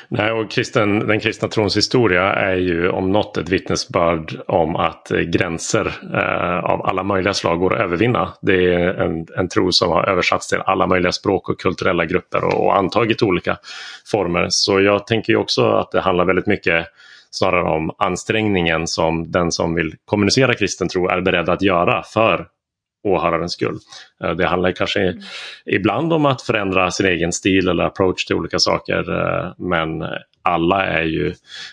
Nej, 0.08 0.32
och 0.32 0.50
kristen, 0.50 0.98
den 0.98 1.20
kristna 1.20 1.48
trons 1.48 1.76
historia 1.76 2.22
är 2.22 2.56
ju 2.56 2.88
om 2.88 3.12
något 3.12 3.36
ett 3.36 3.48
vittnesbörd 3.48 4.40
om 4.46 4.76
att 4.76 5.12
gränser 5.26 5.86
eh, 6.14 6.64
av 6.64 6.86
alla 6.86 7.02
möjliga 7.02 7.34
slag 7.34 7.58
går 7.58 7.74
att 7.74 7.80
övervinna. 7.80 8.32
Det 8.42 8.74
är 8.74 8.94
en, 8.94 9.26
en 9.36 9.48
tro 9.48 9.72
som 9.72 9.90
har 9.90 10.08
översatts 10.08 10.48
till 10.48 10.58
alla 10.58 10.86
möjliga 10.86 11.12
språk 11.12 11.48
och 11.48 11.60
kulturella 11.60 12.04
grupper 12.04 12.44
och, 12.44 12.64
och 12.64 12.76
antagit 12.76 13.22
olika 13.22 13.56
former. 14.10 14.46
Så 14.48 14.80
jag 14.80 15.06
tänker 15.06 15.36
också 15.36 15.64
att 15.64 15.90
det 15.90 16.00
handlar 16.00 16.24
väldigt 16.24 16.46
mycket 16.46 16.86
snarare 17.30 17.62
om 17.62 17.90
ansträngningen 17.98 18.86
som 18.86 19.30
den 19.30 19.52
som 19.52 19.74
vill 19.74 19.94
kommunicera 20.04 20.54
kristen 20.54 20.88
tro 20.88 21.08
är 21.08 21.20
beredd 21.20 21.48
att 21.48 21.62
göra 21.62 22.02
för 22.02 22.46
åhörarens 23.02 23.52
skull. 23.52 23.78
Eh, 24.24 24.30
det 24.30 24.46
handlar 24.46 24.72
kanske 24.72 25.00
mm. 25.00 25.22
ibland 25.66 26.12
om 26.12 26.26
att 26.26 26.42
förändra 26.42 26.90
sin 26.90 27.06
egen 27.06 27.32
stil 27.32 27.68
eller 27.68 27.84
approach 27.84 28.24
till 28.24 28.36
olika 28.36 28.58
saker 28.58 29.10
eh, 29.10 29.52
men 29.58 30.04
alla 30.42 30.86
är 30.86 31.02
ju 31.02 31.28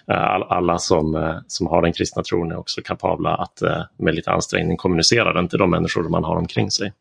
eh, 0.07 0.33
alla 0.50 0.77
som, 0.77 1.36
som 1.48 1.67
har 1.67 1.81
den 1.81 1.93
kristna 1.93 2.24
tron 2.24 2.51
är 2.51 2.57
också 2.57 2.81
kapabla 2.81 3.36
att 3.36 3.62
med 3.98 4.15
lite 4.15 4.31
ansträngning 4.31 4.77
kommunicera 4.77 5.33
den 5.33 5.48
till 5.48 5.59
de 5.59 5.69
människor 5.69 6.09
man 6.09 6.24
har 6.24 6.36
omkring 6.36 6.71
sig. 6.71 6.93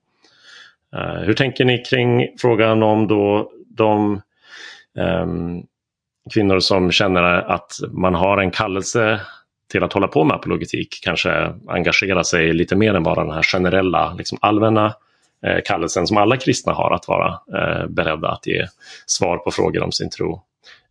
Hur 1.25 1.35
tänker 1.35 1.64
ni 1.64 1.78
kring 1.78 2.28
frågan 2.38 2.82
om 2.82 3.06
då 3.06 3.50
de 3.66 4.20
um, 4.99 5.62
kvinnor 6.35 6.61
som 6.61 6.90
känner 6.90 7.23
att 7.23 7.73
man 7.92 8.14
har 8.14 8.38
en 8.38 8.50
kallelse 8.50 9.20
till 9.68 9.84
att 9.84 9.92
hålla 9.92 10.08
på 10.08 10.25
med 10.25 10.34
apologetik 10.34 11.00
kanske 11.02 11.52
engagera 11.68 12.25
sig 12.25 12.52
lite 12.52 12.76
mer 12.76 12.94
än 12.94 13.02
bara 13.02 13.25
den 13.25 13.34
här 13.34 13.42
generella, 13.42 14.14
liksom 14.14 14.38
allmänna 14.40 14.94
eh, 15.42 15.58
kallelsen 15.64 16.06
som 16.06 16.16
alla 16.16 16.37
kristna 16.37 16.72
har 16.72 16.94
att 16.94 17.08
vara 17.08 17.28
eh, 17.28 17.87
beredda 17.87 18.28
att 18.28 18.46
ge 18.46 18.66
svar 19.06 19.38
på 19.38 19.50
frågor 19.50 19.82
om 19.82 19.92
sin 19.92 20.10
tro. 20.10 20.42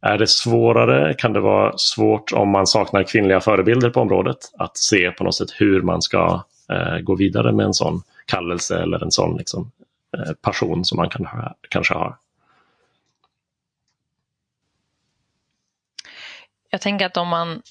Är 0.02 0.18
det 0.18 0.28
svårare? 0.28 1.14
Kan 1.14 1.34
det 1.34 1.40
vara 1.40 1.74
svårt 1.78 2.32
om 2.34 2.50
man 2.50 2.68
saknar 2.68 3.04
kvinnliga 3.04 3.40
förebilder 3.40 3.90
på 3.90 4.02
området 4.02 4.38
att 4.58 4.78
se 4.78 5.12
på 5.12 5.24
något 5.24 5.36
sätt 5.36 5.50
hur 5.56 5.82
man 5.82 6.02
ska 6.02 6.44
eh, 6.72 6.98
gå 6.98 7.16
vidare 7.16 7.52
med 7.52 7.66
en 7.66 7.74
sån 7.74 8.02
kallelse 8.26 8.82
eller 8.82 9.04
en 9.04 9.12
sån 9.12 9.38
liksom, 9.38 9.72
eh, 10.18 10.34
passion 10.42 10.86
som 10.86 10.96
man 10.96 11.10
kan, 11.10 11.28
kanske 11.70 11.94
har? 11.94 12.18
Jag 16.70 16.82
tänker 16.82 17.06
att 17.06 17.18
om 17.18 17.28
man 17.28 17.62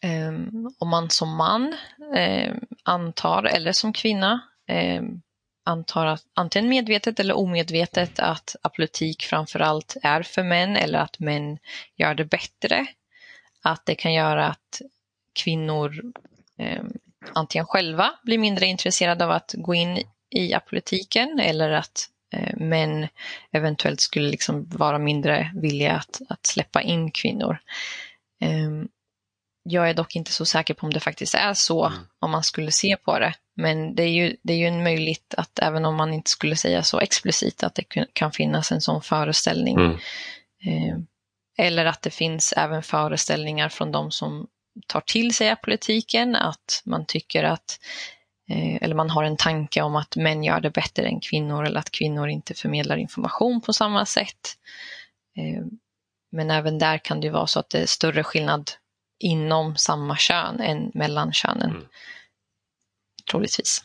Ehm, 0.00 0.70
om 0.78 0.88
man 0.88 1.10
som 1.10 1.36
man 1.36 1.76
ehm, 2.14 2.60
antar, 2.82 3.44
eller 3.44 3.72
som 3.72 3.92
kvinna, 3.92 4.40
ehm, 4.66 5.22
antar 5.64 6.06
att, 6.06 6.22
antingen 6.34 6.68
medvetet 6.68 7.20
eller 7.20 7.36
omedvetet 7.36 8.18
att 8.18 8.56
apolitik 8.62 9.22
framförallt 9.22 9.96
är 10.02 10.22
för 10.22 10.42
män 10.42 10.76
eller 10.76 10.98
att 10.98 11.18
män 11.18 11.58
gör 11.96 12.14
det 12.14 12.24
bättre. 12.24 12.86
Att 13.62 13.86
det 13.86 13.94
kan 13.94 14.12
göra 14.12 14.46
att 14.46 14.82
kvinnor 15.32 16.12
antingen 17.34 17.66
själva 17.66 18.14
blir 18.22 18.38
mindre 18.38 18.66
intresserade 18.66 19.24
av 19.24 19.30
att 19.30 19.54
gå 19.58 19.74
in 19.74 20.02
i 20.30 20.54
apolitiken 20.54 21.40
eller 21.40 21.70
att 21.70 22.10
eh, 22.32 22.56
män 22.56 23.08
eventuellt 23.52 24.00
skulle 24.00 24.28
liksom 24.30 24.68
vara 24.68 24.98
mindre 24.98 25.50
villiga 25.54 25.92
att, 25.92 26.20
att 26.28 26.46
släppa 26.46 26.82
in 26.82 27.10
kvinnor. 27.10 27.58
Jag 29.70 29.90
är 29.90 29.94
dock 29.94 30.16
inte 30.16 30.32
så 30.32 30.44
säker 30.44 30.74
på 30.74 30.86
om 30.86 30.92
det 30.92 31.00
faktiskt 31.00 31.34
är 31.34 31.54
så 31.54 31.86
mm. 31.86 31.98
om 32.18 32.30
man 32.30 32.42
skulle 32.42 32.70
se 32.70 32.96
på 32.96 33.18
det. 33.18 33.34
Men 33.56 33.94
det 33.94 34.02
är, 34.02 34.10
ju, 34.10 34.36
det 34.42 34.52
är 34.52 34.56
ju 34.56 34.66
en 34.66 34.82
möjlighet 34.82 35.34
att 35.36 35.58
även 35.58 35.84
om 35.84 35.96
man 35.96 36.14
inte 36.14 36.30
skulle 36.30 36.56
säga 36.56 36.82
så 36.82 37.00
explicit 37.00 37.62
att 37.62 37.74
det 37.74 37.84
kan 38.12 38.32
finnas 38.32 38.72
en 38.72 38.80
sån 38.80 39.02
föreställning. 39.02 39.76
Mm. 39.76 39.92
Eh, 40.66 40.98
eller 41.58 41.84
att 41.84 42.02
det 42.02 42.10
finns 42.10 42.54
även 42.56 42.82
föreställningar 42.82 43.68
från 43.68 43.92
de 43.92 44.10
som 44.10 44.46
tar 44.86 45.00
till 45.00 45.34
sig 45.34 45.56
politiken, 45.56 46.36
att 46.36 46.82
man 46.84 47.06
tycker 47.06 47.44
att 47.44 47.80
eh, 48.50 48.82
eller 48.82 48.94
man 48.94 49.10
har 49.10 49.24
en 49.24 49.36
tanke 49.36 49.82
om 49.82 49.96
att 49.96 50.16
män 50.16 50.44
gör 50.44 50.60
det 50.60 50.70
bättre 50.70 51.06
än 51.06 51.20
kvinnor 51.20 51.64
eller 51.64 51.80
att 51.80 51.90
kvinnor 51.90 52.28
inte 52.28 52.54
förmedlar 52.54 52.96
information 52.96 53.60
på 53.60 53.72
samma 53.72 54.06
sätt. 54.06 54.56
Eh, 55.36 55.64
men 56.32 56.50
även 56.50 56.78
där 56.78 56.98
kan 56.98 57.20
det 57.20 57.30
vara 57.30 57.46
så 57.46 57.60
att 57.60 57.70
det 57.70 57.78
är 57.78 57.86
större 57.86 58.24
skillnad 58.24 58.70
inom 59.18 59.76
samma 59.76 60.16
kön 60.16 60.60
än 60.60 60.90
mellan 60.94 61.32
könen. 61.32 61.70
Mm. 61.70 61.84
Troligtvis. 63.30 63.84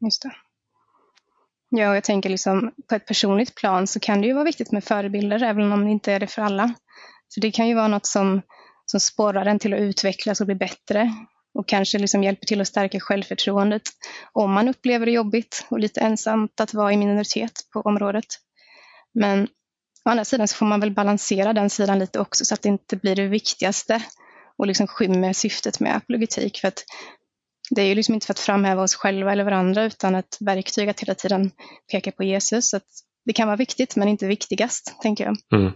Just 0.00 0.22
det. 0.22 0.30
Ja, 1.68 1.94
jag 1.94 2.04
tänker 2.04 2.30
liksom 2.30 2.72
på 2.88 2.94
ett 2.94 3.06
personligt 3.06 3.54
plan 3.54 3.86
så 3.86 4.00
kan 4.00 4.20
det 4.20 4.26
ju 4.26 4.32
vara 4.32 4.44
viktigt 4.44 4.72
med 4.72 4.84
förebilder 4.84 5.42
även 5.42 5.72
om 5.72 5.84
det 5.84 5.90
inte 5.90 6.12
är 6.12 6.20
det 6.20 6.26
för 6.26 6.42
alla. 6.42 6.74
Så 7.28 7.40
det 7.40 7.50
kan 7.50 7.68
ju 7.68 7.74
vara 7.74 7.88
något 7.88 8.06
som, 8.06 8.42
som 8.86 9.00
sporrar 9.00 9.46
en 9.46 9.58
till 9.58 9.74
att 9.74 9.80
utvecklas 9.80 10.40
och 10.40 10.46
bli 10.46 10.54
bättre 10.54 11.14
och 11.54 11.68
kanske 11.68 11.98
liksom 11.98 12.24
hjälper 12.24 12.46
till 12.46 12.60
att 12.60 12.68
stärka 12.68 13.00
självförtroendet 13.00 13.82
om 14.32 14.52
man 14.52 14.68
upplever 14.68 15.06
det 15.06 15.12
jobbigt 15.12 15.66
och 15.68 15.78
lite 15.78 16.00
ensamt 16.00 16.60
att 16.60 16.74
vara 16.74 16.92
i 16.92 16.96
minoritet 16.96 17.52
på 17.72 17.80
området. 17.80 18.26
Men 19.14 19.48
å 20.04 20.10
andra 20.10 20.24
sidan 20.24 20.48
så 20.48 20.56
får 20.56 20.66
man 20.66 20.80
väl 20.80 20.90
balansera 20.90 21.52
den 21.52 21.70
sidan 21.70 21.98
lite 21.98 22.20
också 22.20 22.44
så 22.44 22.54
att 22.54 22.62
det 22.62 22.68
inte 22.68 22.96
blir 22.96 23.16
det 23.16 23.26
viktigaste 23.26 24.02
och 24.58 24.66
liksom 24.66 24.86
skymmer 24.86 25.32
syftet 25.32 25.80
med 25.80 25.96
apologetik. 25.96 26.58
För 26.58 26.68
att 26.68 26.84
det 27.70 27.82
är 27.82 27.86
ju 27.86 27.94
liksom 27.94 28.14
inte 28.14 28.26
för 28.26 28.32
att 28.32 28.38
framhäva 28.38 28.82
oss 28.82 28.94
själva 28.94 29.32
eller 29.32 29.44
varandra 29.44 29.84
utan 29.84 30.14
ett 30.14 30.36
verktyg 30.40 30.88
att 30.88 31.00
hela 31.00 31.14
tiden 31.14 31.50
peka 31.92 32.12
på 32.12 32.24
Jesus. 32.24 32.70
Så 32.70 32.80
det 33.24 33.32
kan 33.32 33.48
vara 33.48 33.56
viktigt 33.56 33.96
men 33.96 34.08
inte 34.08 34.26
viktigast, 34.26 34.96
tänker 35.02 35.24
jag. 35.24 35.36
Mm. 35.60 35.72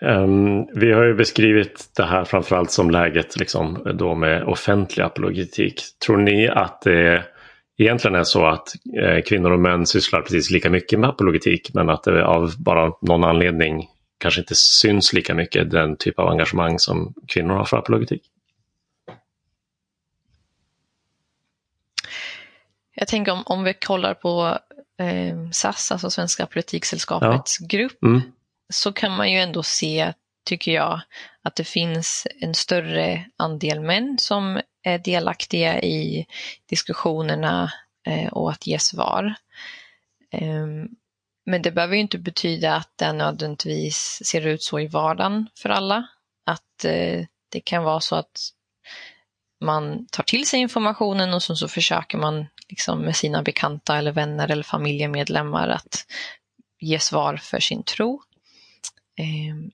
Um, 0.00 0.66
vi 0.74 0.92
har 0.92 1.04
ju 1.04 1.14
beskrivit 1.14 1.90
det 1.96 2.04
här 2.04 2.24
framförallt 2.24 2.70
som 2.70 2.90
läget 2.90 3.36
liksom, 3.36 3.94
då 3.98 4.14
med 4.14 4.44
offentlig 4.44 5.04
apologetik. 5.04 5.82
Tror 6.06 6.16
ni 6.16 6.48
att 6.48 6.82
det 6.82 7.24
egentligen 7.78 8.14
är 8.14 8.24
så 8.24 8.46
att 8.46 8.68
eh, 9.02 9.22
kvinnor 9.22 9.50
och 9.50 9.60
män 9.60 9.86
sysslar 9.86 10.20
precis 10.20 10.50
lika 10.50 10.70
mycket 10.70 11.00
med 11.00 11.10
apologetik 11.10 11.70
men 11.74 11.88
att 11.88 12.02
det 12.02 12.24
av 12.24 12.52
bara 12.58 12.92
någon 13.00 13.24
anledning 13.24 13.88
kanske 14.24 14.40
inte 14.40 14.54
syns 14.54 15.12
lika 15.12 15.34
mycket 15.34 15.70
den 15.70 15.96
typ 15.96 16.18
av 16.18 16.28
engagemang 16.28 16.78
som 16.78 17.14
kvinnor 17.28 17.54
har 17.54 17.64
för 17.64 17.76
apologetik? 17.76 18.22
Jag 22.94 23.08
tänker 23.08 23.32
om, 23.32 23.42
om 23.46 23.64
vi 23.64 23.74
kollar 23.74 24.14
på 24.14 24.58
eh, 24.98 25.50
SAS, 25.52 25.92
alltså 25.92 26.10
Svenska 26.10 26.46
Politiksällskapets 26.46 27.58
ja. 27.60 27.66
grupp, 27.66 28.02
mm. 28.02 28.20
så 28.72 28.92
kan 28.92 29.16
man 29.16 29.32
ju 29.32 29.38
ändå 29.38 29.62
se, 29.62 30.12
tycker 30.44 30.72
jag, 30.72 31.00
att 31.42 31.56
det 31.56 31.64
finns 31.64 32.26
en 32.40 32.54
större 32.54 33.24
andel 33.36 33.80
män 33.80 34.16
som 34.18 34.60
är 34.82 34.98
delaktiga 34.98 35.82
i 35.82 36.26
diskussionerna 36.66 37.72
eh, 38.06 38.28
och 38.28 38.50
att 38.50 38.66
ge 38.66 38.78
svar. 38.78 39.34
Eh, 40.32 40.66
men 41.46 41.62
det 41.62 41.70
behöver 41.70 41.94
ju 41.94 42.00
inte 42.00 42.18
betyda 42.18 42.74
att 42.74 42.90
det 42.96 43.12
nödvändigtvis 43.12 44.22
ser 44.24 44.46
ut 44.46 44.62
så 44.62 44.80
i 44.80 44.86
vardagen 44.86 45.48
för 45.54 45.68
alla. 45.68 46.08
Att 46.46 46.84
eh, 46.84 47.26
det 47.48 47.60
kan 47.60 47.84
vara 47.84 48.00
så 48.00 48.16
att 48.16 48.50
man 49.60 50.06
tar 50.06 50.22
till 50.22 50.46
sig 50.46 50.60
informationen 50.60 51.34
och 51.34 51.42
så, 51.42 51.56
så 51.56 51.68
försöker 51.68 52.18
man 52.18 52.46
liksom 52.68 53.00
med 53.00 53.16
sina 53.16 53.42
bekanta 53.42 53.98
eller 53.98 54.12
vänner 54.12 54.50
eller 54.50 54.62
familjemedlemmar 54.62 55.68
att 55.68 56.06
ge 56.80 56.98
svar 56.98 57.36
för 57.36 57.60
sin 57.60 57.82
tro. 57.82 58.22
Ehm, 59.16 59.70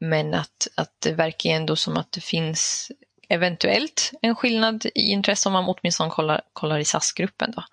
men 0.00 0.34
att, 0.34 0.68
att 0.74 1.00
det 1.00 1.12
verkar 1.12 1.50
ändå 1.50 1.76
som 1.76 1.96
att 1.96 2.12
det 2.12 2.20
finns 2.20 2.92
eventuellt 3.28 4.12
en 4.22 4.34
skillnad 4.34 4.86
i 4.94 5.00
intresse 5.00 5.48
om 5.48 5.52
man 5.52 5.64
åtminstone 5.68 6.10
kollar, 6.10 6.40
kollar 6.52 6.78
i 6.78 6.84
SAS-gruppen. 6.84 7.54
Då. 7.56 7.64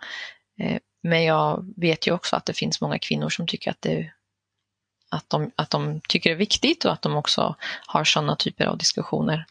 Eh, 0.63 0.79
men 1.03 1.23
jag 1.23 1.73
vet 1.77 2.07
ju 2.07 2.11
också 2.11 2.35
att 2.35 2.45
det 2.45 2.53
finns 2.53 2.81
många 2.81 2.99
kvinnor 2.99 3.29
som 3.29 3.47
tycker 3.47 3.71
att, 3.71 3.81
det, 3.81 4.11
att, 5.09 5.29
de, 5.29 5.51
att 5.55 5.69
de 5.69 6.01
tycker 6.09 6.29
det 6.29 6.35
är 6.35 6.37
viktigt 6.37 6.85
och 6.85 6.93
att 6.93 7.01
de 7.01 7.15
också 7.15 7.55
har 7.87 8.03
sådana 8.03 8.35
typer 8.35 8.65
av 8.65 8.77
diskussioner 8.77 9.45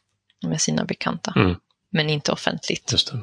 med 0.46 0.60
sina 0.60 0.84
bekanta. 0.84 1.32
Mm. 1.36 1.56
Men 1.90 2.10
inte 2.10 2.32
offentligt. 2.32 2.92
Just 2.92 3.12
det. 3.12 3.18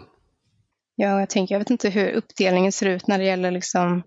Ja, 0.96 1.20
jag 1.20 1.30
tänker, 1.30 1.56
jag 1.56 1.60
vet 1.60 1.70
inte 1.70 1.90
hur 1.90 2.12
uppdelningen 2.12 2.72
ser 2.72 2.86
ut 2.86 3.08
när 3.08 3.18
det 3.18 3.26
gäller 3.26 3.52
liksom 3.52 4.04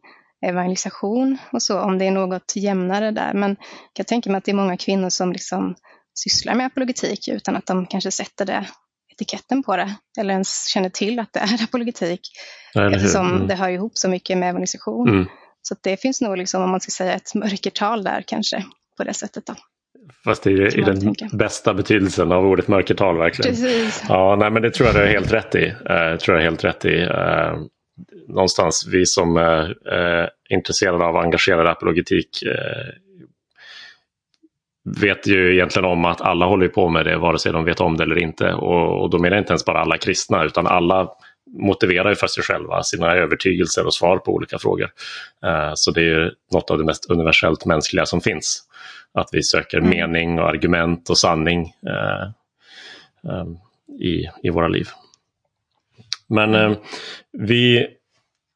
evangelisation 0.46 1.38
och 1.52 1.62
så, 1.62 1.80
om 1.80 1.98
det 1.98 2.04
är 2.04 2.10
något 2.10 2.56
jämnare 2.56 3.10
där. 3.10 3.34
Men 3.34 3.56
jag 3.94 4.06
tänka 4.06 4.30
mig 4.30 4.38
att 4.38 4.44
det 4.44 4.50
är 4.50 4.54
många 4.56 4.76
kvinnor 4.76 5.10
som 5.10 5.32
liksom 5.32 5.74
sysslar 6.14 6.54
med 6.54 6.66
apologetik 6.66 7.28
utan 7.28 7.56
att 7.56 7.66
de 7.66 7.86
kanske 7.86 8.10
sätter 8.10 8.44
det, 8.44 8.66
etiketten 9.12 9.62
på 9.62 9.76
det 9.76 9.94
eller 10.18 10.32
ens 10.32 10.66
känner 10.74 10.88
till 10.88 11.18
att 11.18 11.32
det 11.32 11.40
är 11.40 11.64
apologetik. 11.64 12.20
Ja, 12.74 12.96
eftersom 12.96 13.30
mm. 13.30 13.46
det 13.48 13.54
hör 13.54 13.68
ihop 13.68 13.92
så 13.94 14.08
mycket 14.08 14.38
med 14.38 14.48
evangelisation. 14.48 15.08
Mm. 15.08 15.26
Så 15.62 15.74
det 15.82 15.96
finns 15.96 16.20
nog, 16.20 16.38
liksom, 16.38 16.62
om 16.62 16.70
man 16.70 16.80
ska 16.80 16.90
säga, 16.90 17.12
ett 17.12 17.34
mörkertal 17.34 18.04
där 18.04 18.24
kanske 18.26 18.64
på 18.96 19.04
det 19.04 19.14
sättet. 19.14 19.46
Då. 19.46 19.54
Fast 20.24 20.46
i, 20.46 20.50
i 20.50 20.82
den 20.82 21.00
tänka. 21.00 21.28
bästa 21.32 21.74
betydelsen 21.74 22.32
av 22.32 22.46
ordet 22.46 22.68
mörkertal 22.68 23.18
verkligen. 23.18 23.50
Precis. 23.50 24.04
Ja, 24.08 24.36
nej, 24.38 24.50
men 24.50 24.62
det 24.62 24.70
tror 24.70 24.86
jag 24.86 24.96
du 24.96 25.02
är 25.02 25.06
helt 25.06 25.32
rätt 25.32 25.54
i. 25.54 25.66
Uh, 25.66 26.16
tror 26.18 26.36
jag 26.36 26.38
är 26.38 26.50
helt 26.50 26.64
rätt 26.64 26.84
i. 26.84 26.96
Uh, 27.04 27.66
någonstans 28.28 28.88
vi 28.92 29.06
som 29.06 29.36
är 29.36 29.68
uh, 29.68 30.28
intresserade 30.50 31.04
av 31.04 31.16
engagerad 31.16 31.66
apologetik 31.66 32.42
vet 34.84 35.26
ju 35.26 35.54
egentligen 35.54 35.88
om 35.88 36.04
att 36.04 36.20
alla 36.20 36.46
håller 36.46 36.68
på 36.68 36.88
med 36.88 37.06
det 37.06 37.18
vare 37.18 37.38
sig 37.38 37.52
de 37.52 37.64
vet 37.64 37.80
om 37.80 37.96
det 37.96 38.04
eller 38.04 38.22
inte. 38.22 38.52
Och, 38.54 39.02
och 39.02 39.10
då 39.10 39.18
menar 39.18 39.36
jag 39.36 39.42
inte 39.42 39.52
ens 39.52 39.64
bara 39.64 39.80
alla 39.80 39.98
kristna 39.98 40.44
utan 40.44 40.66
alla 40.66 41.08
motiverar 41.58 42.08
ju 42.08 42.14
för 42.14 42.26
sig 42.26 42.44
själva 42.44 42.82
sina 42.82 43.14
övertygelser 43.14 43.86
och 43.86 43.94
svar 43.94 44.18
på 44.18 44.34
olika 44.34 44.58
frågor. 44.58 44.90
Uh, 45.46 45.72
så 45.74 45.90
det 45.90 46.00
är 46.00 46.04
ju 46.04 46.30
något 46.52 46.70
av 46.70 46.78
det 46.78 46.84
mest 46.84 47.10
universellt 47.10 47.66
mänskliga 47.66 48.06
som 48.06 48.20
finns. 48.20 48.62
Att 49.14 49.28
vi 49.32 49.42
söker 49.42 49.78
mm. 49.78 49.90
mening 49.90 50.38
och 50.38 50.48
argument 50.48 51.10
och 51.10 51.18
sanning 51.18 51.72
uh, 51.86 52.30
um, 53.32 53.58
i, 54.00 54.28
i 54.42 54.50
våra 54.50 54.68
liv. 54.68 54.88
Men 56.28 56.76
vi 57.32 57.88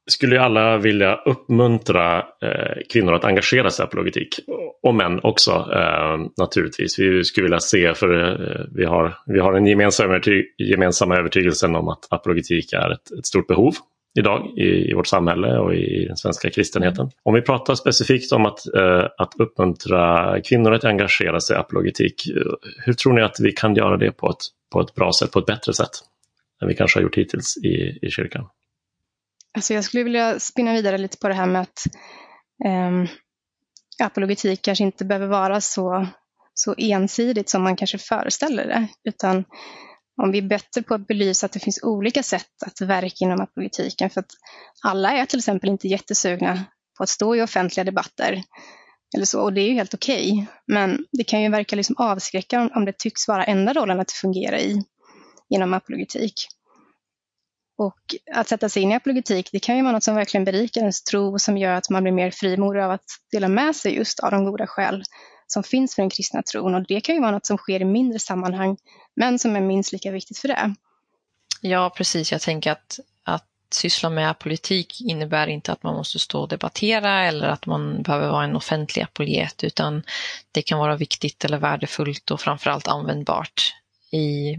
skulle 0.07 0.41
alla 0.41 0.79
vilja 0.79 1.15
uppmuntra 1.15 2.19
eh, 2.19 2.83
kvinnor 2.93 3.15
att 3.15 3.25
engagera 3.25 3.71
sig 3.71 3.83
i 3.83 3.87
apologetik. 3.87 4.41
Och 4.83 4.95
män 4.95 5.21
också 5.23 5.51
eh, 5.51 6.27
naturligtvis. 6.39 6.99
Vi 6.99 7.25
skulle 7.25 7.45
vilja 7.45 7.61
se, 7.61 7.95
för 7.95 8.31
eh, 8.31 8.67
vi, 8.75 8.85
har, 8.85 9.19
vi 9.27 9.41
har 9.41 9.55
en 9.55 9.67
gemensam, 9.67 10.11
överty 10.11 10.45
gemensamma 10.59 11.17
övertygelsen 11.17 11.77
om 11.77 11.89
att 11.89 12.07
apologetik 12.11 12.73
är 12.73 12.91
ett, 12.91 13.11
ett 13.19 13.27
stort 13.27 13.47
behov 13.47 13.75
idag 14.19 14.53
i, 14.57 14.91
i, 14.91 14.95
vårt 14.95 15.07
samhälle 15.07 15.59
och 15.59 15.75
i 15.75 16.05
den 16.07 16.17
svenska 16.17 16.51
kristenheten. 16.51 17.11
Om 17.23 17.35
vi 17.35 17.43
pratar 17.43 17.75
specifikt 17.75 18.33
om 18.33 18.47
att, 18.47 18.75
eh, 18.75 19.05
att 19.19 19.35
uppmuntra 19.39 20.37
kvinnor 20.41 20.75
att 20.75 20.85
engagera 20.85 21.41
sig 21.41 21.57
i 21.57 21.59
apologetik, 21.59 22.27
eh, 22.37 22.53
hur 22.85 22.93
tror 22.93 23.13
ni 23.13 23.23
att 23.23 23.37
vi 23.41 23.53
kan 23.53 23.75
göra 23.75 23.97
det 23.97 24.13
på 24.13 24.31
ett, 24.31 24.43
på 24.73 24.81
ett 24.81 24.95
bra 24.95 25.13
sätt, 25.13 25.33
på 25.33 25.39
ett 25.39 25.47
bättre 25.47 25.73
sätt 25.73 25.91
än 26.63 26.69
vi 26.69 26.75
kanske 26.75 26.99
har 26.99 27.03
gjort 27.03 27.17
hittills 27.17 27.57
i, 27.57 27.99
i 28.03 28.11
kyrkan? 28.11 28.47
Alltså 29.57 29.75
jag 29.75 29.85
skulle 29.85 30.05
vilja 30.05 30.41
spinna 30.41 30.73
vidare 30.73 30.99
lite 30.99 31.19
på 31.19 31.29
det 31.29 31.35
här 31.35 31.47
med 31.47 31.63
att 31.63 31.87
um, 32.65 33.09
apologetik 34.03 34.63
kanske 34.63 34.85
inte 34.85 35.05
behöver 35.05 35.27
vara 35.27 35.61
så, 35.61 36.07
så 36.55 36.75
ensidigt 36.79 37.49
som 37.49 37.63
man 37.63 37.77
kanske 37.77 37.99
föreställer 37.99 38.67
det, 38.67 38.89
utan 39.05 39.45
om 40.23 40.33
vi 40.33 40.39
är 40.39 40.49
bättre 40.49 40.83
på 40.83 40.95
att 40.95 41.07
belysa 41.07 41.47
att 41.47 41.53
det 41.53 41.61
finns 41.61 41.83
olika 41.83 42.23
sätt 42.23 42.63
att 42.67 42.81
verka 42.81 43.25
inom 43.25 43.41
apologetiken, 43.41 44.11
för 44.11 44.21
att 44.21 44.31
alla 44.83 45.13
är 45.13 45.27
till 45.27 45.39
exempel 45.39 45.71
inte 45.71 45.89
jättesugna 45.89 46.65
på 46.97 47.03
att 47.03 47.09
stå 47.09 47.37
i 47.37 47.43
offentliga 47.43 47.85
debatter, 47.85 48.43
eller 49.17 49.27
så, 49.27 49.41
och 49.41 49.53
det 49.53 49.61
är 49.61 49.69
ju 49.69 49.75
helt 49.75 49.95
okej. 49.95 50.33
Okay. 50.33 50.47
Men 50.67 51.05
det 51.13 51.25
kan 51.25 51.43
ju 51.43 51.49
verka 51.49 51.77
liksom 51.77 51.97
avskräcka 51.99 52.71
om 52.75 52.85
det 52.85 52.99
tycks 52.99 53.29
vara 53.29 53.45
enda 53.45 53.73
rollen 53.73 54.01
att 54.01 54.13
fungera 54.13 54.61
i 54.61 54.83
inom 55.49 55.75
apologetik. 55.75 56.49
Och 57.79 57.99
att 58.35 58.49
sätta 58.49 58.69
sig 58.69 58.83
in 58.83 58.93
i 58.93 58.95
apologetik, 58.95 59.49
det 59.53 59.61
kan 59.61 59.77
ju 59.77 59.83
vara 59.83 59.93
något 59.93 60.05
som 60.05 60.15
verkligen 60.15 60.45
berikar 60.45 60.81
ens 60.81 61.03
tro 61.03 61.33
och 61.33 61.41
som 61.41 61.59
gör 61.59 61.75
att 61.75 61.91
man 61.91 62.03
blir 62.03 62.13
mer 62.13 62.31
frimodig 62.31 62.81
av 62.81 62.91
att 62.91 63.05
dela 63.33 63.49
med 63.49 63.77
sig 63.77 63.95
just 63.95 64.21
av 64.21 64.31
de 64.31 64.45
goda 64.45 64.67
skäl 64.67 65.03
som 65.47 65.63
finns 65.63 65.95
för 65.95 66.03
den 66.03 66.11
kristna 66.11 66.43
tron. 66.43 66.75
Och 66.75 66.87
det 66.87 67.01
kan 67.01 67.15
ju 67.15 67.21
vara 67.21 67.31
något 67.31 67.47
som 67.47 67.57
sker 67.57 67.81
i 67.81 67.85
mindre 67.85 68.19
sammanhang, 68.19 68.77
men 69.17 69.39
som 69.39 69.57
är 69.57 69.61
minst 69.61 69.93
lika 69.93 70.11
viktigt 70.11 70.39
för 70.39 70.49
det. 70.49 70.75
Ja, 71.61 71.93
precis. 71.97 72.33
Jag 72.33 72.41
tänker 72.41 72.73
att, 72.73 72.99
att 73.25 73.47
syssla 73.71 74.11
med 74.11 74.31
apolitik 74.31 75.01
innebär 75.01 75.47
inte 75.47 75.73
att 75.73 75.83
man 75.83 75.95
måste 75.95 76.19
stå 76.19 76.41
och 76.41 76.49
debattera 76.49 77.25
eller 77.25 77.49
att 77.49 77.67
man 77.67 78.03
behöver 78.03 78.29
vara 78.29 78.45
en 78.45 78.57
offentlig 78.57 79.03
apologet, 79.03 79.65
utan 79.65 80.03
det 80.53 80.63
kan 80.63 80.79
vara 80.79 80.97
viktigt 80.97 81.45
eller 81.45 81.59
värdefullt 81.59 82.31
och 82.31 82.41
framförallt 82.41 82.89
användbart 82.89 83.75
i 84.13 84.57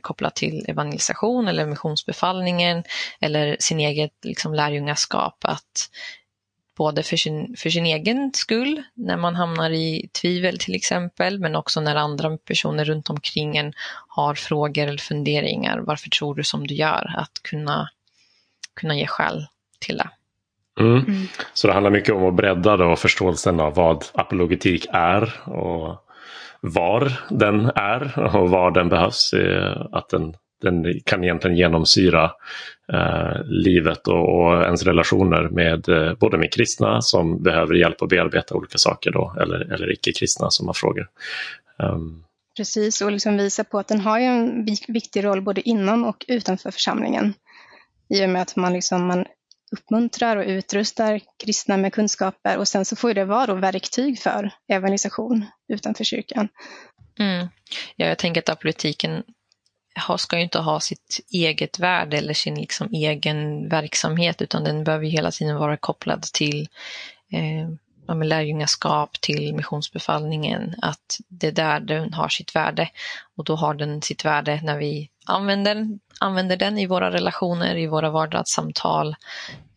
kopplat 0.00 0.36
till 0.36 0.64
evangelisation 0.68 1.48
eller 1.48 1.66
missionsbefallningen 1.66 2.84
eller 3.20 3.56
sin 3.60 3.80
eget 3.80 4.12
liksom, 4.22 4.54
lärjungaskap. 4.54 5.36
Att 5.42 5.90
både 6.76 7.02
för 7.02 7.16
sin, 7.16 7.54
för 7.58 7.70
sin 7.70 7.86
egen 7.86 8.30
skull, 8.34 8.82
när 8.94 9.16
man 9.16 9.36
hamnar 9.36 9.70
i 9.70 10.08
tvivel 10.22 10.58
till 10.58 10.74
exempel, 10.74 11.38
men 11.38 11.56
också 11.56 11.80
när 11.80 11.96
andra 11.96 12.36
personer 12.36 12.84
runt 12.84 13.10
omkring 13.10 13.56
en 13.56 13.72
har 14.08 14.34
frågor 14.34 14.86
eller 14.86 14.98
funderingar. 14.98 15.78
Varför 15.78 16.10
tror 16.10 16.34
du 16.34 16.44
som 16.44 16.66
du 16.66 16.74
gör? 16.74 17.14
Att 17.16 17.42
kunna, 17.42 17.88
kunna 18.74 18.96
ge 18.96 19.06
skäl 19.06 19.46
till 19.78 19.96
det. 19.96 20.10
Mm. 20.80 20.98
Mm. 20.98 21.26
Så 21.52 21.66
det 21.66 21.72
handlar 21.72 21.90
mycket 21.90 22.14
om 22.14 22.24
att 22.24 22.34
bredda 22.34 22.76
då 22.76 22.96
förståelsen 22.96 23.60
av 23.60 23.74
vad 23.74 24.04
apologetik 24.14 24.86
är 24.92 25.48
och 25.48 26.09
var 26.60 27.12
den 27.30 27.70
är 27.74 28.34
och 28.36 28.50
var 28.50 28.70
den 28.70 28.88
behövs. 28.88 29.34
Att 29.92 30.08
den, 30.08 30.34
den 30.62 31.00
kan 31.04 31.24
egentligen 31.24 31.56
genomsyra 31.56 32.30
eh, 32.92 33.42
livet 33.44 34.08
och, 34.08 34.40
och 34.40 34.62
ens 34.62 34.82
relationer 34.82 35.48
med 35.48 35.88
eh, 35.88 36.14
både 36.14 36.38
med 36.38 36.52
kristna 36.52 37.00
som 37.00 37.42
behöver 37.42 37.74
hjälp 37.74 38.02
att 38.02 38.08
bearbeta 38.08 38.54
olika 38.54 38.78
saker 38.78 39.10
då, 39.10 39.34
eller, 39.40 39.72
eller 39.74 39.92
icke-kristna 39.92 40.50
som 40.50 40.66
har 40.66 40.74
frågor. 40.74 41.08
Um. 41.78 42.24
Precis, 42.56 43.02
och 43.02 43.12
liksom 43.12 43.36
visa 43.36 43.64
på 43.64 43.78
att 43.78 43.88
den 43.88 44.00
har 44.00 44.20
en 44.20 44.66
viktig 44.88 45.24
roll 45.24 45.42
både 45.42 45.68
inom 45.68 46.04
och 46.04 46.24
utanför 46.28 46.70
församlingen. 46.70 47.34
I 48.08 48.24
och 48.24 48.28
med 48.28 48.42
att 48.42 48.56
man, 48.56 48.72
liksom, 48.72 49.06
man 49.06 49.24
uppmuntrar 49.70 50.36
och 50.36 50.44
utrustar 50.46 51.20
kristna 51.44 51.76
med 51.76 51.92
kunskaper 51.92 52.58
och 52.58 52.68
sen 52.68 52.84
så 52.84 52.96
får 52.96 53.14
det 53.14 53.24
vara 53.24 53.54
verktyg 53.54 54.18
för 54.18 54.50
evangelisation 54.68 55.46
utanför 55.68 56.04
kyrkan. 56.04 56.48
Mm. 57.18 57.48
Ja, 57.96 58.06
jag 58.06 58.18
tänker 58.18 58.52
att 58.52 58.60
politiken 58.60 59.22
ska 60.18 60.36
ju 60.36 60.42
inte 60.42 60.58
ha 60.58 60.80
sitt 60.80 61.20
eget 61.32 61.78
värde 61.78 62.16
eller 62.16 62.34
sin 62.34 62.54
liksom 62.54 62.88
egen 62.92 63.68
verksamhet 63.68 64.42
utan 64.42 64.64
den 64.64 64.84
behöver 64.84 65.06
hela 65.06 65.30
tiden 65.30 65.56
vara 65.56 65.76
kopplad 65.76 66.22
till 66.22 66.68
eh, 67.32 67.68
ja, 68.18 68.24
lärjungaskap 68.24 69.20
till 69.20 69.54
missionsbefallningen, 69.54 70.74
att 70.82 71.18
det 71.28 71.46
är 71.46 71.52
där 71.52 71.80
den 71.80 72.12
har 72.12 72.28
sitt 72.28 72.56
värde. 72.56 72.88
Och 73.36 73.44
då 73.44 73.56
har 73.56 73.74
den 73.74 74.02
sitt 74.02 74.24
värde 74.24 74.60
när 74.62 74.78
vi 74.78 75.08
använder, 75.26 75.86
använder 76.20 76.56
den 76.56 76.78
i 76.78 76.86
våra 76.86 77.10
relationer, 77.10 77.76
i 77.76 77.86
våra 77.86 78.10
vardagssamtal 78.10 79.16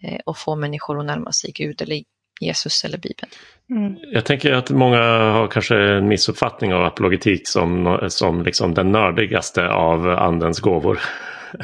eh, 0.01 0.19
och 0.25 0.37
får 0.37 0.55
människor 0.55 0.99
att 0.99 1.05
närma 1.05 1.31
sig 1.31 1.51
Gud 1.51 1.81
eller 1.81 2.03
Jesus 2.39 2.85
eller 2.85 2.97
Bibeln. 2.97 3.31
Mm. 3.69 3.95
Jag 4.11 4.25
tänker 4.25 4.53
att 4.53 4.69
många 4.69 4.97
har 5.31 5.47
kanske 5.47 5.75
en 5.75 6.07
missuppfattning 6.07 6.73
av 6.73 6.85
apologetik 6.85 7.47
som, 7.47 7.99
som 8.09 8.43
liksom 8.43 8.73
den 8.73 8.91
nördigaste 8.91 9.67
av 9.69 10.09
andens 10.09 10.59
gåvor. 10.59 10.99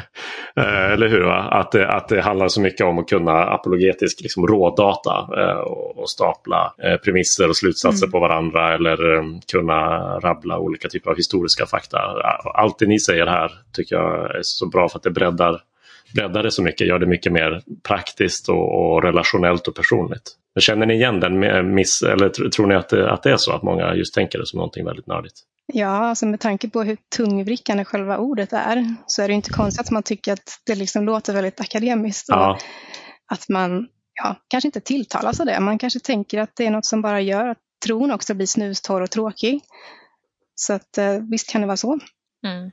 Eh, 0.56 0.92
eller 0.92 1.08
hur? 1.08 1.20
Va? 1.20 1.38
Att, 1.38 1.72
det, 1.72 1.88
att 1.88 2.08
det 2.08 2.20
handlar 2.20 2.48
så 2.48 2.60
mycket 2.60 2.86
om 2.86 2.98
att 2.98 3.08
kunna 3.08 3.32
apologetisk 3.32 4.20
liksom, 4.20 4.46
rådata 4.46 5.40
eh, 5.40 5.58
och, 5.96 6.10
stapla 6.10 6.74
eh, 6.82 6.96
premisser 6.96 7.48
och 7.48 7.56
slutsatser 7.56 8.06
mm. 8.06 8.12
på 8.12 8.20
varandra 8.20 8.74
eller 8.74 8.96
kunna 9.52 9.78
rabbla 10.18 10.58
olika 10.58 10.88
typer 10.88 11.10
av 11.10 11.16
historiska 11.16 11.66
fakta. 11.66 11.98
Allt 12.54 12.78
det 12.78 12.86
ni 12.86 13.00
säger 13.00 13.26
här 13.26 13.52
tycker 13.72 13.96
jag 13.96 14.36
är 14.36 14.40
så 14.42 14.66
bra 14.66 14.88
för 14.88 14.98
att 14.98 15.02
det 15.02 15.10
breddar, 15.10 15.60
breddar 16.14 16.42
det 16.42 16.50
så 16.50 16.62
mycket, 16.62 16.86
gör 16.86 16.98
det 16.98 17.06
mycket 17.06 17.32
mer 17.32 17.62
praktiskt 17.88 18.48
och, 18.48 18.94
och 18.94 19.02
relationellt 19.02 19.68
och 19.68 19.74
personligt. 19.74 20.36
Känner 20.58 20.86
ni 20.86 20.94
igen 20.94 21.20
den 21.20 21.74
miss, 21.74 22.02
eller 22.02 22.28
tror 22.28 22.66
ni 22.66 22.74
att 22.74 22.88
det, 22.88 23.10
att 23.10 23.22
det 23.22 23.30
är 23.30 23.36
så 23.36 23.52
att 23.52 23.62
många 23.62 23.94
just 23.94 24.14
tänker 24.14 24.38
det 24.38 24.46
som 24.46 24.56
någonting 24.56 24.84
väldigt 24.84 25.06
nördigt? 25.06 25.34
Ja, 25.74 26.08
alltså 26.08 26.26
med 26.26 26.40
tanke 26.40 26.68
på 26.68 26.82
hur 26.82 26.96
tungvrickande 27.16 27.84
själva 27.84 28.18
ordet 28.18 28.52
är 28.52 28.94
så 29.06 29.22
är 29.22 29.28
det 29.28 29.34
inte 29.34 29.50
konstigt 29.50 29.80
att 29.80 29.90
man 29.90 30.02
tycker 30.02 30.32
att 30.32 30.60
det 30.66 30.74
liksom 30.74 31.04
låter 31.04 31.32
väldigt 31.32 31.60
akademiskt. 31.60 32.28
Ja. 32.28 32.58
Att 33.26 33.48
man 33.48 33.88
ja, 34.14 34.36
kanske 34.48 34.68
inte 34.68 34.80
tilltalas 34.80 35.40
av 35.40 35.46
det. 35.46 35.60
Man 35.60 35.78
kanske 35.78 36.00
tänker 36.00 36.38
att 36.38 36.56
det 36.56 36.66
är 36.66 36.70
något 36.70 36.86
som 36.86 37.02
bara 37.02 37.20
gör 37.20 37.46
att 37.48 37.58
tron 37.84 38.12
också 38.12 38.34
blir 38.34 38.46
snustorr 38.46 39.00
och 39.00 39.10
tråkig. 39.10 39.60
Så 40.54 40.72
att 40.72 40.98
eh, 40.98 41.14
visst 41.30 41.50
kan 41.50 41.60
det 41.60 41.66
vara 41.66 41.76
så. 41.76 41.98
Mm. 42.46 42.70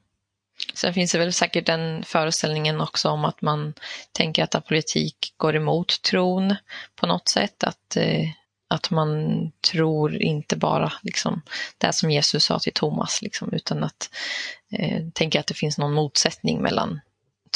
Sen 0.74 0.94
finns 0.94 1.12
det 1.12 1.18
väl 1.18 1.34
säkert 1.34 1.66
den 1.66 2.04
föreställningen 2.04 2.82
också 2.82 3.10
om 3.10 3.26
att 3.26 3.42
man 3.42 3.74
tänker 4.12 4.44
att 4.44 4.68
politik 4.68 5.34
går 5.38 5.56
emot 5.56 6.02
tron 6.02 6.56
på 6.96 7.08
något 7.08 7.30
sätt. 7.30 7.64
Att, 7.64 7.98
eh, 7.98 8.30
att 8.68 8.92
man 8.92 9.52
tror 9.72 10.16
inte 10.16 10.58
bara 10.58 10.94
liksom, 11.02 11.42
det 11.78 11.94
som 11.94 12.12
Jesus 12.12 12.44
sa 12.44 12.60
till 12.60 12.74
Thomas, 12.74 13.22
liksom, 13.22 13.54
utan 13.54 13.84
att 13.84 14.10
eh, 14.80 15.02
tänka 15.14 15.40
att 15.40 15.48
det 15.48 15.54
finns 15.54 15.78
någon 15.78 15.94
motsättning 15.94 16.62
mellan 16.62 17.00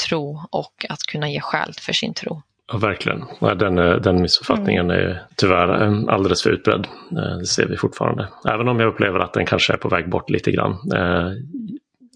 tro 0.08 0.40
och 0.50 0.86
att 0.88 1.02
kunna 1.02 1.30
ge 1.30 1.40
skäl 1.40 1.72
för 1.80 1.92
sin 1.92 2.14
tro. 2.14 2.42
Ja, 2.72 2.78
verkligen. 2.78 3.24
Den, 3.40 3.78
eh, 3.78 3.96
den 3.96 4.22
missuppfattningen 4.22 4.90
mm. 4.90 4.96
är 4.96 5.22
tyvärr 5.36 5.82
eh, 5.82 6.14
alldeles 6.14 6.42
för 6.42 6.50
utbredd. 6.50 6.86
Det 7.10 7.46
ser 7.46 7.66
vi 7.66 7.76
fortfarande. 7.76 8.28
Även 8.48 8.68
om 8.68 8.80
jag 8.80 8.88
upplever 8.88 9.18
att 9.18 9.32
den 9.32 9.46
kanske 9.46 9.72
är 9.72 9.76
på 9.76 9.88
väg 9.88 10.10
bort 10.10 10.30
lite 10.30 10.50
grann 10.50 10.78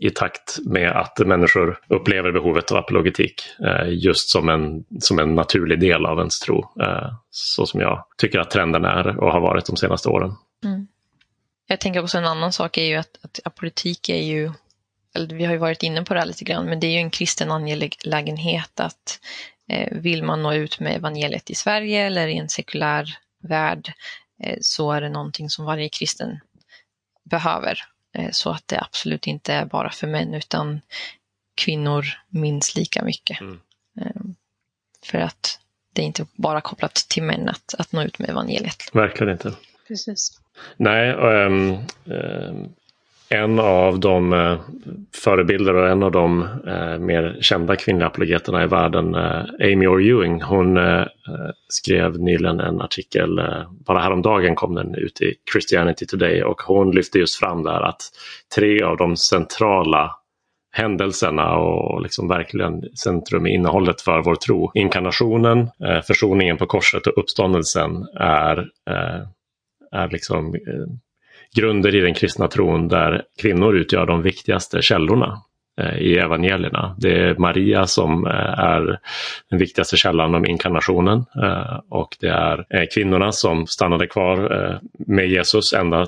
i 0.00 0.11
takt 0.11 0.59
med 0.64 0.90
att 0.90 1.18
människor 1.18 1.78
upplever 1.88 2.32
behovet 2.32 2.72
av 2.72 2.78
apologetik 2.78 3.42
eh, 3.64 3.88
just 3.88 4.28
som 4.28 4.48
en, 4.48 4.85
som 5.00 5.18
en 5.18 5.35
naturlig 5.35 5.80
del 5.80 6.06
av 6.06 6.18
ens 6.18 6.40
tro. 6.40 6.59
Eh, 6.80 7.12
så 7.30 7.66
som 7.66 7.80
jag 7.80 8.06
tycker 8.16 8.38
att 8.38 8.50
trenden 8.50 8.85
är 8.85 9.20
och 9.20 9.32
har 9.32 9.40
varit 9.40 9.66
de 9.66 9.76
senaste 9.76 10.09
åren. 10.09 10.35
Mm. 10.64 10.87
Jag 11.66 11.80
tänker 11.80 12.02
också 12.02 12.18
en 12.18 12.24
annan 12.24 12.52
sak 12.52 12.78
är 12.78 12.85
ju 12.85 12.96
att, 12.96 13.18
att 13.22 13.40
apolitik 13.44 14.09
är 14.09 14.22
ju, 14.22 14.52
eller 15.14 15.35
vi 15.35 15.44
har 15.44 15.52
ju 15.52 15.59
varit 15.59 15.82
inne 15.82 16.04
på 16.04 16.14
det 16.14 16.20
här 16.20 16.26
lite 16.26 16.44
grann, 16.44 16.66
men 16.66 16.80
det 16.80 16.87
är 16.87 16.92
ju 16.92 16.98
en 16.98 17.11
kristen 17.11 17.50
angelägenhet 17.50 18.80
att 18.80 19.20
eh, 19.68 19.88
vill 19.92 20.22
man 20.22 20.42
nå 20.42 20.52
ut 20.52 20.80
med 20.80 20.96
evangeliet 20.96 21.50
i 21.50 21.54
Sverige 21.54 22.06
eller 22.06 22.26
i 22.26 22.37
en 22.37 22.48
sekulär 22.48 23.18
värld 23.42 23.92
eh, 24.42 24.59
så 24.61 24.92
är 24.92 25.00
det 25.00 25.09
någonting 25.09 25.50
som 25.50 25.64
varje 25.64 25.88
kristen 25.88 26.40
behöver 27.30 27.78
så 28.33 28.50
att 28.50 28.68
det 28.68 28.81
absolut 28.81 29.26
inte 29.26 29.52
är 29.52 29.64
bara 29.64 29.90
för 29.90 30.07
män 30.07 30.35
utan 30.35 30.81
kvinnor 31.55 32.05
minst 32.29 32.76
lika 32.76 33.05
mycket. 33.05 33.40
Mm. 33.40 33.61
Ehm, 34.00 34.35
för 35.02 35.18
att 35.18 35.59
det 35.92 36.02
är 36.02 36.07
inte 36.07 36.26
bara 36.35 36.61
kopplat 36.61 36.94
till 36.94 37.22
män 37.22 37.48
att, 37.48 37.74
att 37.79 37.92
nå 37.92 38.02
ut 38.02 38.18
med 38.18 38.31
evangeliet. 38.31 38.90
Verkligen 38.92 39.33
inte. 39.33 39.52
Precis. 39.88 40.40
Nej, 40.76 41.12
um, 41.12 41.79
um, 42.05 42.74
en 43.28 43.58
av 43.58 44.00
de 44.00 44.32
eh, 44.32 44.60
förebilder 45.14 45.74
och 45.74 45.88
en 45.88 46.02
av 46.02 46.12
de 46.12 46.42
eh, 46.66 46.98
mer 46.98 47.38
kända 47.40 47.76
kvinnliga 47.76 48.06
apologeterna 48.06 48.64
i 48.64 48.66
världen, 48.66 49.14
eh, 49.14 49.72
Amy 49.72 49.86
Orr 49.86 50.02
Ewing, 50.02 50.42
hon 50.42 50.76
eh, 50.76 51.04
skrev 51.68 52.20
nyligen 52.20 52.60
en 52.60 52.80
artikel, 52.80 53.38
eh, 53.38 53.70
bara 53.86 53.98
häromdagen 53.98 54.54
kom 54.54 54.74
den 54.74 54.94
ut 54.94 55.20
i 55.20 55.34
Christianity 55.52 56.06
Today 56.06 56.42
och 56.42 56.60
hon 56.60 56.90
lyfte 56.90 57.18
just 57.18 57.36
fram 57.36 57.62
där 57.62 57.80
att 57.80 58.02
tre 58.54 58.82
av 58.82 58.96
de 58.96 59.16
centrala 59.16 60.10
händelserna 60.76 61.56
och 61.56 62.02
liksom 62.02 62.28
verkligen 62.28 62.82
centrum 62.96 63.46
i 63.46 63.54
innehållet 63.54 64.00
för 64.00 64.22
vår 64.22 64.34
tro. 64.34 64.70
Inkarnationen, 64.74 65.58
eh, 65.58 66.00
försoningen 66.06 66.56
på 66.56 66.66
korset 66.66 67.06
och 67.06 67.18
uppståndelsen 67.18 68.06
är, 68.14 68.58
eh, 68.90 69.20
är 69.92 70.08
liksom 70.10 70.54
eh, 70.54 70.86
grunder 71.54 71.94
i 71.94 72.00
den 72.00 72.14
kristna 72.14 72.48
tron 72.48 72.88
där 72.88 73.22
kvinnor 73.40 73.76
utgör 73.76 74.06
de 74.06 74.22
viktigaste 74.22 74.82
källorna 74.82 75.42
eh, 75.80 75.98
i 75.98 76.18
evangelierna. 76.18 76.96
Det 76.98 77.18
är 77.18 77.35
Maria 77.35 77.87
som 77.87 78.26
eh, 78.26 78.59
är 78.59 78.98
den 79.50 79.59
viktigaste 79.59 79.96
källan 79.96 80.35
om 80.35 80.46
inkarnationen 80.46 81.24
eh, 81.42 81.80
och 81.90 82.16
det 82.20 82.28
är 82.28 82.94
kvinnorna 82.94 83.32
som 83.32 83.66
stannade 83.66 84.06
kvar 84.06 84.80
med 85.06 85.28
Jesus 85.28 85.72
ända 85.72 86.06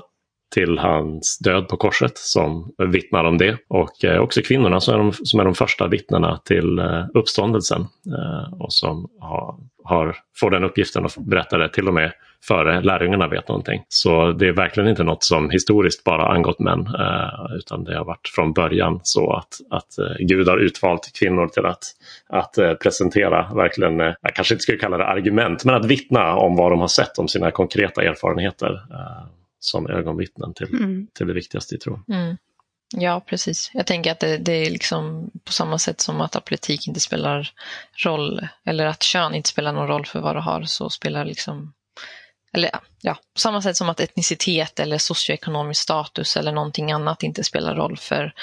till 0.53 0.77
hans 0.77 1.39
död 1.39 1.67
på 1.67 1.77
korset 1.77 2.17
som 2.17 2.71
vittnar 2.77 3.23
om 3.23 3.37
det. 3.37 3.57
Och 3.67 4.05
också 4.19 4.41
kvinnorna 4.41 4.79
som 4.79 4.93
är 4.93 4.97
de, 4.97 5.13
som 5.13 5.39
är 5.39 5.43
de 5.43 5.55
första 5.55 5.87
vittnena 5.87 6.37
till 6.45 6.81
uppståndelsen 7.13 7.87
och 8.59 8.73
som 8.73 9.09
har, 9.19 9.55
har, 9.89 10.15
får 10.39 10.51
den 10.51 10.63
uppgiften 10.63 11.05
att 11.05 11.17
berätta 11.17 11.57
det 11.57 11.69
till 11.69 11.87
och 11.87 11.93
med 11.93 12.11
före 12.43 12.81
lärjungarna 12.81 13.27
vet 13.27 13.47
någonting. 13.47 13.83
Så 13.87 14.31
det 14.31 14.47
är 14.47 14.51
verkligen 14.51 14.89
inte 14.89 15.03
något 15.03 15.23
som 15.23 15.49
historiskt 15.49 16.03
bara 16.03 16.33
angått 16.33 16.59
män, 16.59 16.79
eh, 16.79 17.55
utan 17.57 17.83
det 17.83 17.97
har 17.97 18.05
varit 18.05 18.27
från 18.35 18.53
början 18.53 18.99
så 19.03 19.33
att, 19.33 19.53
att 19.69 19.97
eh, 19.97 20.15
Gud 20.19 20.47
har 20.47 20.57
utvalt 20.57 21.11
kvinnor 21.19 21.47
till 21.47 21.65
att, 21.65 21.83
att 22.29 22.57
eh, 22.57 22.73
presentera, 22.73 23.53
verkligen, 23.53 23.99
jag 23.99 24.35
kanske 24.35 24.53
inte 24.53 24.61
skulle 24.63 24.77
kalla 24.77 24.97
det 24.97 25.05
argument, 25.05 25.65
men 25.65 25.75
att 25.75 25.85
vittna 25.85 26.35
om 26.35 26.55
vad 26.55 26.71
de 26.71 26.79
har 26.79 26.87
sett, 26.87 27.17
om 27.17 27.27
sina 27.27 27.51
konkreta 27.51 28.03
erfarenheter 28.03 28.81
som 29.59 29.87
ögonvittnen 29.87 30.53
till, 30.53 30.73
mm. 30.73 31.07
till 31.17 31.27
det 31.27 31.33
viktigaste 31.33 31.75
i 31.75 31.77
tron. 31.77 32.03
Mm. 32.07 32.37
Ja, 32.95 33.19
precis. 33.19 33.71
Jag 33.73 33.85
tänker 33.85 34.11
att 34.11 34.19
det, 34.19 34.37
det, 34.37 34.51
är 34.51 34.69
liksom 34.69 35.31
på 35.43 35.51
samma 35.51 35.79
sätt 35.79 36.01
som 36.01 36.21
att 36.21 36.45
politik 36.45 36.87
inte 36.87 36.99
spelar 36.99 37.51
roll, 38.05 38.47
eller 38.65 38.85
att 38.85 39.03
kön 39.03 39.35
inte 39.35 39.49
spelar 39.49 39.73
någon 39.73 39.87
roll 39.87 40.05
för 40.05 40.19
vad 40.19 40.35
du 40.35 40.39
har, 40.39 40.63
så 40.63 40.89
spelar 40.89 41.25
liksom 41.25 41.73
eller 42.53 42.71
ja, 43.01 43.13
på 43.13 43.39
samma 43.39 43.61
sätt 43.61 43.77
som 43.77 43.89
att 43.89 43.99
etnicitet 43.99 44.79
eller 44.79 44.97
socioekonomisk 44.97 45.81
status 45.81 46.37
eller 46.37 46.51
någonting 46.51 46.91
annat 46.91 47.23
inte 47.23 47.43
spelar 47.43 47.75
roll 47.75 47.97
för 47.97 48.33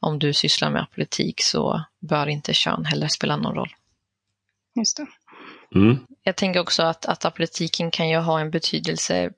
om 0.00 0.18
du 0.18 0.32
sysslar 0.32 0.70
med 0.70 0.86
politik 0.94 1.42
så 1.42 1.84
bör 2.00 2.26
inte 2.26 2.54
kön 2.54 2.84
heller 2.84 3.08
spela 3.08 3.36
någon 3.36 3.54
roll. 3.54 3.74
Just 4.74 4.96
det. 4.96 5.06
Mm. 5.74 6.06
Jag 6.22 6.36
tänker 6.36 6.60
också 6.60 6.82
att, 6.82 7.06
att 7.06 7.34
politiken 7.34 7.90
kan 7.90 8.08
ju 8.08 8.16
ha 8.16 8.40
en 8.40 8.50
betydelse, 8.50 9.30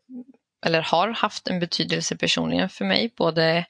eller 0.66 0.82
har 0.82 1.08
haft 1.08 1.48
en 1.48 1.60
betydelse 1.60 2.16
personligen 2.16 2.68
för 2.68 2.84
mig, 2.84 3.12
både 3.16 3.66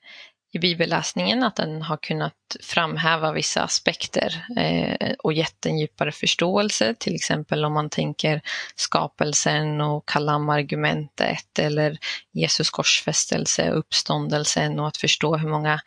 i 0.55 0.59
bibelläsningen, 0.59 1.43
att 1.43 1.57
den 1.57 1.83
har 1.83 1.97
kunnat 1.97 2.57
framhäva 2.63 3.33
vissa 3.33 3.63
aspekter 3.63 4.47
eh, 4.57 5.13
och 5.19 5.33
gett 5.33 5.67
en 5.67 5.79
djupare 5.79 6.13
förståelse, 6.13 6.95
till 6.99 7.15
exempel 7.15 7.65
om 7.65 7.73
man 7.73 7.91
tänker 7.91 8.41
skapelsen 8.77 9.81
och 9.81 10.09
Kalamargumentet 10.09 11.59
eller 11.59 11.99
Jesus 12.33 12.71
korsfästelse, 12.71 13.71
uppståndelsen 13.71 14.81
och 14.81 14.89
att 14.89 14.97
förstå 14.97 15.37
hur 15.37 15.49
många 15.49 15.81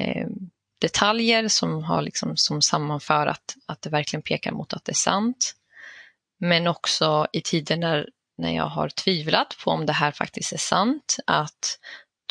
eh, 0.00 0.26
detaljer 0.80 1.48
som 1.48 1.84
har 1.84 2.02
liksom 2.02 2.36
som 2.36 2.62
sammanför 2.62 3.26
att, 3.26 3.56
att 3.66 3.82
det 3.82 3.90
verkligen 3.90 4.22
pekar 4.22 4.52
mot 4.52 4.72
att 4.72 4.84
det 4.84 4.92
är 4.92 4.94
sant. 4.94 5.54
Men 6.40 6.66
också 6.66 7.26
i 7.32 7.40
tider 7.40 7.76
när, 7.76 8.08
när 8.38 8.56
jag 8.56 8.66
har 8.66 8.88
tvivlat 8.88 9.56
på 9.64 9.70
om 9.70 9.86
det 9.86 9.92
här 9.92 10.12
faktiskt 10.12 10.52
är 10.52 10.58
sant, 10.58 11.16
att 11.26 11.78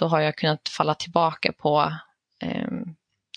då 0.02 0.08
har 0.08 0.22
jag 0.22 0.36
kunnat 0.36 0.70
falla 0.70 0.96
tillbaka 0.96 1.52
på 1.52 1.94
eh, 2.42 2.68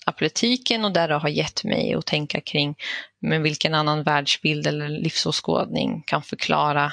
apoletiken 0.07 0.85
och 0.85 0.93
där 0.93 1.09
det 1.09 1.15
har 1.15 1.29
gett 1.29 1.65
mig 1.65 1.95
att 1.95 2.07
tänka 2.07 2.41
kring 2.41 2.77
men 3.21 3.43
vilken 3.43 3.75
annan 3.75 4.03
världsbild 4.03 4.67
eller 4.67 4.89
livsåskådning 4.89 6.03
kan 6.07 6.23
förklara 6.23 6.93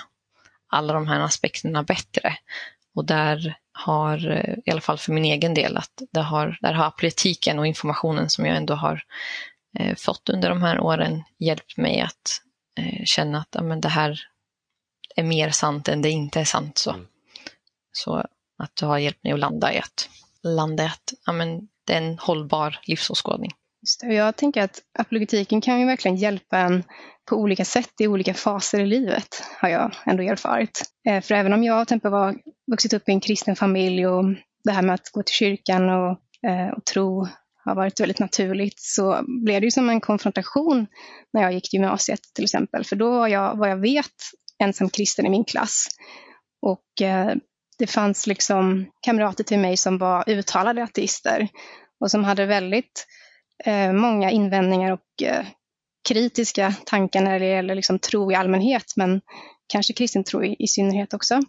alla 0.70 0.94
de 0.94 1.08
här 1.08 1.20
aspekterna 1.20 1.84
bättre. 1.84 2.38
Och 2.96 3.06
där 3.06 3.58
har, 3.72 4.32
eh, 4.32 4.56
i 4.66 4.72
alla 4.72 4.82
fall 4.82 4.98
för 4.98 5.12
min 5.14 5.26
egen 5.26 5.54
del, 5.54 5.78
att 5.78 6.02
det 6.12 6.22
har, 6.22 6.58
där 6.62 6.74
har 6.74 6.92
politiken 6.92 7.60
och 7.60 7.68
informationen 7.68 8.30
som 8.30 8.46
jag 8.46 8.58
ändå 8.58 8.74
har 8.74 9.04
eh, 9.80 9.96
fått 9.96 10.30
under 10.30 10.50
de 10.50 10.62
här 10.62 10.80
åren 10.80 11.24
hjälpt 11.40 11.78
mig 11.78 12.02
att 12.02 12.42
eh, 12.78 13.06
känna 13.06 13.40
att 13.40 13.50
ja, 13.52 13.62
men 13.62 13.82
det 13.82 13.90
här 13.90 14.20
är 15.16 15.24
mer 15.24 15.50
sant 15.50 15.88
än 15.88 16.02
det 16.02 16.10
inte 16.10 16.40
är 16.40 16.46
sant. 16.46 16.78
Så. 16.78 16.92
Mm. 16.92 17.08
Så 17.92 18.26
att 18.62 18.76
du 18.76 18.86
har 18.86 18.98
hjälpt 18.98 19.24
mig 19.24 19.34
att 19.34 19.40
landa 19.40 19.74
i 19.74 19.80
att 19.80 20.10
landa 20.44 20.84
i 20.84 20.88
att 20.88 21.14
ja, 21.26 21.34
men, 21.34 21.60
det 21.88 21.94
är 21.94 21.98
en 21.98 22.18
hållbar 22.18 22.80
livsåskådning. 22.84 23.52
Just 23.82 24.02
det. 24.02 24.14
Jag 24.14 24.36
tänker 24.36 24.64
att 24.64 24.80
apologetiken 25.00 25.62
kan 25.62 25.80
ju 25.80 25.86
verkligen 25.86 26.18
hjälpa 26.18 26.58
en 26.58 26.84
på 27.30 27.36
olika 27.36 27.66
sätt 27.66 27.92
i 28.00 28.08
olika 28.08 28.34
faser 28.34 28.80
i 28.80 28.86
livet, 28.86 29.44
har 29.60 29.70
jag 29.70 29.96
ändå 30.06 30.24
erfarit. 30.24 30.82
Eh, 31.08 31.22
för 31.22 31.36
även 31.36 31.54
om 31.54 31.64
jag 31.64 31.88
till 31.88 31.96
exempel 31.96 32.12
var 32.12 32.36
vuxit 32.72 32.94
upp 32.94 33.10
i 33.10 33.12
en 33.12 33.20
kristen 33.20 33.56
familj 33.56 34.08
och 34.08 34.24
det 34.64 34.72
här 34.72 34.82
med 34.82 34.96
att 34.96 35.10
gå 35.12 35.24
till 35.24 35.36
kyrkan 35.36 35.90
och, 35.90 36.50
eh, 36.50 36.70
och 36.78 36.86
tro 36.86 37.28
har 37.66 37.76
varit 37.76 38.00
väldigt 38.00 38.20
naturligt, 38.20 38.80
så 38.80 39.24
blev 39.46 39.62
det 39.62 39.66
ju 39.66 39.72
som 39.72 39.90
en 39.90 40.02
konfrontation 40.02 40.88
när 41.34 41.42
jag 41.42 41.54
gick 41.54 41.70
till 41.70 41.80
gymnasiet 41.80 42.20
till 42.36 42.44
exempel. 42.44 42.84
För 42.84 42.96
då 42.96 43.12
var 43.12 43.28
jag, 43.28 43.58
vad 43.58 43.70
jag 43.70 43.78
vet, 43.78 44.16
ensam 44.64 44.90
kristen 44.90 45.26
i 45.26 45.30
min 45.30 45.46
klass. 45.46 45.88
Och 46.62 47.02
eh, 47.02 47.36
det 47.82 47.88
fanns 47.88 48.28
liksom 48.28 48.86
kamrater 49.02 49.44
till 49.44 49.60
mig 49.60 49.78
som 49.78 49.98
var 49.98 50.30
uttalade 50.30 50.84
ateister 50.84 51.48
och 52.00 52.12
som 52.12 52.24
hade 52.24 52.46
väldigt 52.46 53.08
eh, 53.66 53.94
många 53.94 54.32
invändningar 54.32 54.92
och 54.92 55.24
eh, 55.24 55.46
kritiska 56.08 56.76
tankar 56.86 57.22
när 57.22 57.40
det 57.40 57.46
gäller 57.46 57.76
liksom 57.76 58.00
tro 58.00 58.32
i 58.32 58.36
allmänhet, 58.36 58.94
men 58.96 59.22
kanske 59.68 59.94
kristen 59.94 60.24
tro 60.24 60.44
i, 60.44 60.56
i 60.60 60.68
synnerhet 60.68 61.14
också. 61.14 61.40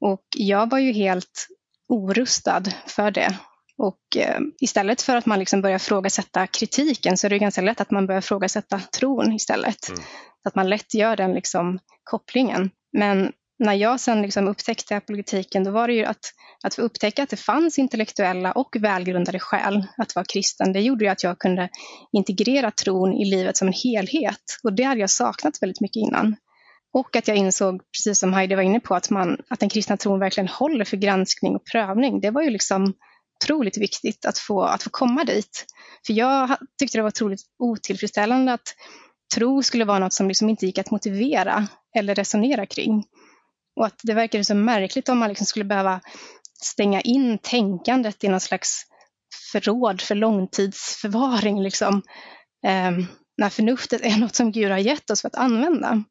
Och 0.00 0.24
jag 0.36 0.70
var 0.70 0.78
ju 0.78 0.92
helt 0.92 1.48
orustad 1.88 2.62
för 2.86 3.10
det. 3.10 3.38
Och 3.78 4.16
eh, 4.16 4.40
istället 4.60 5.02
för 5.02 5.16
att 5.16 5.26
man 5.26 5.38
liksom 5.38 5.62
börjar 5.62 5.78
frågasätta 5.78 6.46
kritiken 6.46 7.16
så 7.16 7.26
är 7.26 7.30
det 7.30 7.38
ganska 7.38 7.60
lätt 7.60 7.80
att 7.80 7.90
man 7.90 8.06
börjar 8.06 8.20
frågasätta 8.20 8.78
tron 8.78 9.32
istället. 9.32 9.88
Mm. 9.88 10.00
Så 10.42 10.48
att 10.48 10.54
man 10.54 10.68
lätt 10.68 10.94
gör 10.94 11.16
den 11.16 11.34
liksom 11.34 11.78
kopplingen. 12.04 12.70
Men 12.92 13.32
när 13.58 13.74
jag 13.74 14.00
sen 14.00 14.22
liksom 14.22 14.48
upptäckte 14.48 14.96
apologetiken, 14.96 15.64
då 15.64 15.70
var 15.70 15.88
det 15.88 15.94
ju 15.94 16.04
att, 16.04 16.32
att 16.62 16.74
få 16.74 16.82
upptäcka 16.82 17.22
att 17.22 17.30
det 17.30 17.36
fanns 17.36 17.78
intellektuella 17.78 18.52
och 18.52 18.76
välgrundade 18.80 19.38
skäl 19.38 19.86
att 19.96 20.14
vara 20.14 20.24
kristen. 20.24 20.72
Det 20.72 20.80
gjorde 20.80 21.04
ju 21.04 21.10
att 21.10 21.22
jag 21.22 21.38
kunde 21.38 21.68
integrera 22.12 22.70
tron 22.70 23.14
i 23.14 23.24
livet 23.24 23.56
som 23.56 23.68
en 23.68 23.74
helhet. 23.84 24.42
Och 24.62 24.72
det 24.72 24.82
hade 24.82 25.00
jag 25.00 25.10
saknat 25.10 25.62
väldigt 25.62 25.80
mycket 25.80 26.00
innan. 26.00 26.36
Och 26.92 27.16
att 27.16 27.28
jag 27.28 27.36
insåg, 27.36 27.82
precis 27.92 28.18
som 28.18 28.32
Heidi 28.32 28.54
var 28.54 28.62
inne 28.62 28.80
på, 28.80 28.94
att, 28.94 29.10
man, 29.10 29.36
att 29.48 29.60
den 29.60 29.68
kristna 29.68 29.96
tron 29.96 30.18
verkligen 30.18 30.48
håller 30.48 30.84
för 30.84 30.96
granskning 30.96 31.56
och 31.56 31.64
prövning. 31.72 32.20
Det 32.20 32.30
var 32.30 32.42
ju 32.42 32.50
liksom 32.50 32.94
otroligt 33.44 33.78
viktigt 33.78 34.26
att 34.26 34.38
få, 34.38 34.62
att 34.62 34.82
få 34.82 34.90
komma 34.90 35.24
dit. 35.24 35.66
För 36.06 36.12
jag 36.12 36.56
tyckte 36.78 36.98
det 36.98 37.02
var 37.02 37.08
otroligt 37.08 37.40
otillfredsställande 37.58 38.52
att 38.52 38.74
tro 39.34 39.62
skulle 39.62 39.84
vara 39.84 39.98
något 39.98 40.12
som 40.12 40.28
liksom 40.28 40.48
inte 40.48 40.66
gick 40.66 40.78
att 40.78 40.90
motivera 40.90 41.68
eller 41.96 42.14
resonera 42.14 42.66
kring. 42.66 43.04
Och 43.78 43.86
att 43.86 44.00
det 44.02 44.14
verkade 44.14 44.44
så 44.44 44.54
märkligt 44.54 45.08
om 45.08 45.18
man 45.18 45.28
liksom 45.28 45.46
skulle 45.46 45.64
behöva 45.64 46.00
stänga 46.62 47.00
in 47.00 47.38
tänkandet 47.38 48.24
i 48.24 48.28
någon 48.28 48.40
slags 48.40 48.82
förråd 49.52 50.00
för 50.00 50.14
långtidsförvaring. 50.14 51.62
Liksom. 51.62 52.02
Eh, 52.66 52.90
när 53.36 53.48
förnuftet 53.48 54.00
är 54.00 54.16
något 54.16 54.34
som 54.34 54.52
Gud 54.52 54.70
har 54.70 54.78
gett 54.78 55.10
oss 55.10 55.20
för 55.20 55.28
att 55.28 55.34
använda. 55.34 56.04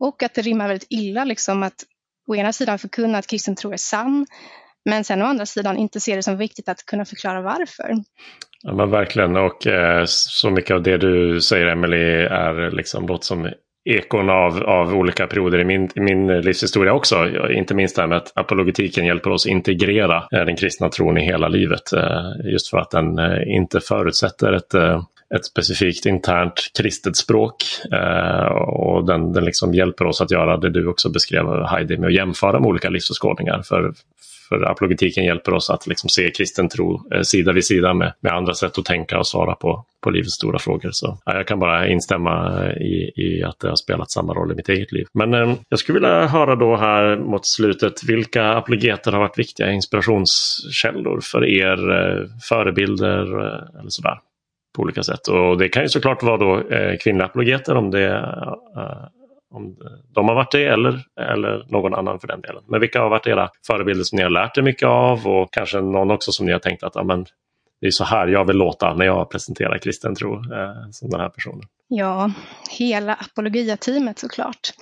Och 0.00 0.22
att 0.22 0.34
det 0.34 0.42
rimmar 0.42 0.68
väldigt 0.68 0.86
illa 0.90 1.24
liksom 1.24 1.62
att 1.62 1.84
å 2.28 2.34
ena 2.34 2.52
sidan 2.52 2.78
förkunna 2.78 3.18
att 3.18 3.26
kristen 3.26 3.56
tro 3.56 3.72
är 3.72 3.76
sann, 3.76 4.26
men 4.84 5.04
sen 5.04 5.22
å 5.22 5.24
andra 5.24 5.46
sidan 5.46 5.76
inte 5.76 6.00
se 6.00 6.16
det 6.16 6.22
som 6.22 6.36
viktigt 6.36 6.68
att 6.68 6.86
kunna 6.86 7.04
förklara 7.04 7.40
varför. 7.40 7.94
Ja, 8.62 8.74
men 8.74 8.90
verkligen, 8.90 9.36
och 9.36 9.66
eh, 9.66 10.04
så 10.06 10.50
mycket 10.50 10.74
av 10.74 10.82
det 10.82 10.98
du 10.98 11.40
säger 11.40 11.66
Emelie 11.66 12.28
är 12.28 12.70
liksom 12.70 13.06
låter 13.06 13.26
som 13.26 13.52
ekon 13.84 14.30
av, 14.30 14.62
av 14.62 14.94
olika 14.94 15.26
perioder 15.26 15.58
i 15.58 15.64
min, 15.64 15.90
i 15.94 16.00
min 16.00 16.40
livshistoria 16.40 16.92
också. 16.92 17.28
Inte 17.50 17.74
minst 17.74 17.96
det 17.96 18.02
här 18.02 18.08
med 18.08 18.18
att 18.18 18.32
apologetiken 18.34 19.06
hjälper 19.06 19.30
oss 19.30 19.46
integrera 19.46 20.16
eh, 20.32 20.44
den 20.44 20.56
kristna 20.56 20.88
tron 20.88 21.18
i 21.18 21.24
hela 21.24 21.48
livet. 21.48 21.92
Eh, 21.92 22.50
just 22.52 22.70
för 22.70 22.78
att 22.78 22.90
den 22.90 23.18
eh, 23.18 23.56
inte 23.56 23.80
förutsätter 23.80 24.52
ett 24.52 24.74
ett 25.34 25.44
specifikt 25.44 26.06
internt 26.06 26.70
kristet 26.78 27.16
språk. 27.16 27.56
Eh, 27.92 28.46
och 28.52 29.06
den, 29.06 29.32
den 29.32 29.44
liksom 29.44 29.74
hjälper 29.74 30.06
oss 30.06 30.20
att 30.20 30.30
göra 30.30 30.56
det 30.56 30.70
du 30.70 30.86
också 30.86 31.10
beskrev 31.10 31.46
Heidi 31.66 31.98
med 31.98 32.06
att 32.06 32.14
jämföra 32.14 32.60
med 32.60 32.68
olika 32.68 32.88
livsåskådningar. 32.88 33.62
För 33.62 33.92
för 34.50 34.70
apologetiken 34.70 35.24
hjälper 35.24 35.54
oss 35.54 35.70
att 35.70 35.86
liksom 35.86 36.08
se 36.08 36.30
kristen 36.30 36.68
tro 36.68 37.12
eh, 37.14 37.20
sida 37.20 37.52
vid 37.52 37.64
sida 37.64 37.94
med, 37.94 38.12
med 38.20 38.32
andra 38.32 38.54
sätt 38.54 38.78
att 38.78 38.84
tänka 38.84 39.18
och 39.18 39.26
svara 39.26 39.54
på, 39.54 39.84
på 40.04 40.10
livets 40.10 40.34
stora 40.34 40.58
frågor. 40.58 40.90
Så 40.92 41.18
ja, 41.24 41.36
jag 41.36 41.46
kan 41.46 41.58
bara 41.58 41.88
instämma 41.88 42.64
eh, 42.64 42.82
i, 42.82 43.12
i 43.16 43.42
att 43.44 43.58
det 43.60 43.68
har 43.68 43.76
spelat 43.76 44.10
samma 44.10 44.34
roll 44.34 44.52
i 44.52 44.54
mitt 44.54 44.68
eget 44.68 44.92
liv. 44.92 45.06
Men 45.14 45.34
eh, 45.34 45.54
jag 45.68 45.78
skulle 45.78 45.94
vilja 45.94 46.26
höra 46.26 46.56
då 46.56 46.76
här 46.76 47.16
mot 47.16 47.46
slutet, 47.46 48.04
vilka 48.04 48.44
apologeter 48.52 49.12
har 49.12 49.18
varit 49.18 49.38
viktiga 49.38 49.70
inspirationskällor 49.70 51.20
för 51.20 51.44
er, 51.44 51.90
eh, 51.90 52.26
förebilder 52.48 53.22
eh, 53.22 53.80
eller 53.80 53.90
sådär? 53.90 54.18
På 54.76 54.82
olika 54.82 55.02
sätt. 55.02 55.28
Och 55.28 55.58
det 55.58 55.68
kan 55.68 55.82
ju 55.82 55.88
såklart 55.88 56.22
vara 56.22 56.36
då 56.36 56.60
eh, 56.68 56.96
kvinnliga 56.96 57.26
apologeter 57.26 57.76
om 57.76 57.90
det 57.90 58.08
eh, 58.76 59.04
om 59.50 59.76
de 60.14 60.28
har 60.28 60.34
varit 60.34 60.52
det 60.52 60.64
eller, 60.64 61.04
eller 61.20 61.66
någon 61.68 61.94
annan 61.94 62.20
för 62.20 62.28
den 62.28 62.40
delen. 62.40 62.62
Men 62.68 62.80
vilka 62.80 63.00
har 63.00 63.10
varit 63.10 63.26
era 63.26 63.50
förebilder 63.66 64.04
som 64.04 64.16
ni 64.16 64.22
har 64.22 64.30
lärt 64.30 64.58
er 64.58 64.62
mycket 64.62 64.88
av 64.88 65.26
och 65.26 65.52
kanske 65.52 65.80
någon 65.80 66.10
också 66.10 66.32
som 66.32 66.46
ni 66.46 66.52
har 66.52 66.58
tänkt 66.58 66.82
att 66.82 66.96
amen, 66.96 67.26
det 67.80 67.86
är 67.86 67.90
så 67.90 68.04
här 68.04 68.26
jag 68.26 68.44
vill 68.44 68.56
låta 68.56 68.94
när 68.94 69.06
jag 69.06 69.30
presenterar 69.30 69.78
kristen 69.78 70.14
tro 70.14 70.34
eh, 70.34 70.90
som 70.90 71.10
den 71.10 71.20
här 71.20 71.28
personen. 71.28 71.62
Ja, 71.88 72.32
hela 72.70 73.14
apologiateamet 73.14 74.18
såklart. 74.18 74.72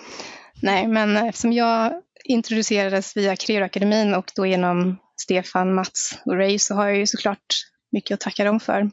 Nej, 0.62 0.86
men 0.86 1.16
eftersom 1.16 1.52
jag 1.52 1.92
introducerades 2.24 3.16
via 3.16 3.36
Creoakademin 3.36 4.14
och 4.14 4.30
då 4.36 4.46
genom 4.46 4.96
Stefan, 5.16 5.74
Mats 5.74 6.18
och 6.24 6.36
Ray 6.36 6.58
så 6.58 6.74
har 6.74 6.86
jag 6.86 6.96
ju 6.96 7.06
såklart 7.06 7.46
mycket 7.92 8.14
att 8.14 8.20
tacka 8.20 8.44
dem 8.44 8.60
för. 8.60 8.90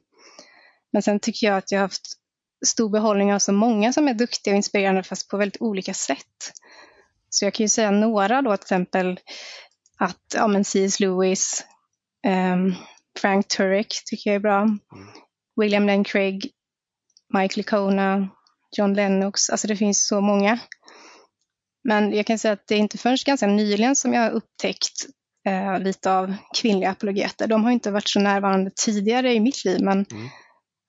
Men 0.94 1.02
sen 1.02 1.20
tycker 1.20 1.48
jag 1.48 1.58
att 1.58 1.72
jag 1.72 1.80
har 1.80 1.84
haft 1.84 2.08
stor 2.66 2.90
behållning 2.90 3.34
av 3.34 3.40
så 3.40 3.54
många 3.54 3.94
som 3.94 4.08
är 4.08 4.14
duktiga 4.14 4.54
och 4.54 4.58
inspirerande 4.58 5.04
fast 5.04 5.30
på 5.30 5.38
väldigt 5.38 5.62
olika 5.62 5.94
sätt. 5.94 6.52
Så 7.30 7.46
jag 7.46 7.54
kan 7.54 7.64
ju 7.64 7.70
säga 7.70 7.92
några 7.92 8.42
då, 8.42 8.58
till 8.58 8.64
exempel 8.64 9.20
att 9.98 10.34
ja, 10.36 10.48
men 10.48 10.66
C.S. 10.66 11.00
Lewis, 11.00 11.64
um, 12.28 12.76
Frank 13.20 13.48
Turek 13.48 13.88
tycker 14.06 14.30
jag 14.30 14.36
är 14.36 14.40
bra, 14.40 14.62
mm. 14.62 14.80
William 15.62 15.88
Lane 15.88 16.04
Craig, 16.04 16.52
Mike 17.34 17.58
Licona, 17.58 18.30
John 18.78 18.94
Lennox, 18.94 19.50
alltså 19.50 19.68
det 19.68 19.76
finns 19.76 20.08
så 20.08 20.22
många. 20.22 20.60
Men 21.84 22.14
jag 22.14 22.26
kan 22.26 22.40
säga 22.40 22.52
att 22.52 22.68
det 22.68 22.76
är 22.76 22.80
inte 22.80 22.98
förrän 22.98 23.18
ganska 23.26 23.48
nyligen 23.48 23.96
som 23.96 24.14
jag 24.14 24.22
har 24.22 24.32
upptäckt 24.32 25.06
eh, 25.48 25.80
lite 25.80 26.12
av 26.12 26.36
kvinnliga 26.56 26.90
apologeter. 26.90 27.48
De 27.48 27.64
har 27.64 27.72
inte 27.72 27.92
varit 27.92 28.10
så 28.10 28.20
närvarande 28.20 28.72
tidigare 28.76 29.34
i 29.34 29.40
mitt 29.40 29.66
liv, 29.66 29.82
men 29.82 30.06
mm 30.12 30.30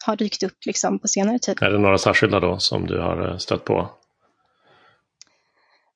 har 0.06 0.16
dykt 0.16 0.42
upp 0.42 0.56
liksom 0.66 0.98
på 0.98 1.08
senare 1.08 1.38
tid. 1.38 1.62
Är 1.62 1.70
det 1.70 1.78
några 1.78 1.98
särskilda 1.98 2.40
då 2.40 2.58
som 2.58 2.86
du 2.86 3.00
har 3.00 3.30
eh, 3.30 3.38
stött 3.38 3.64
på? 3.64 3.90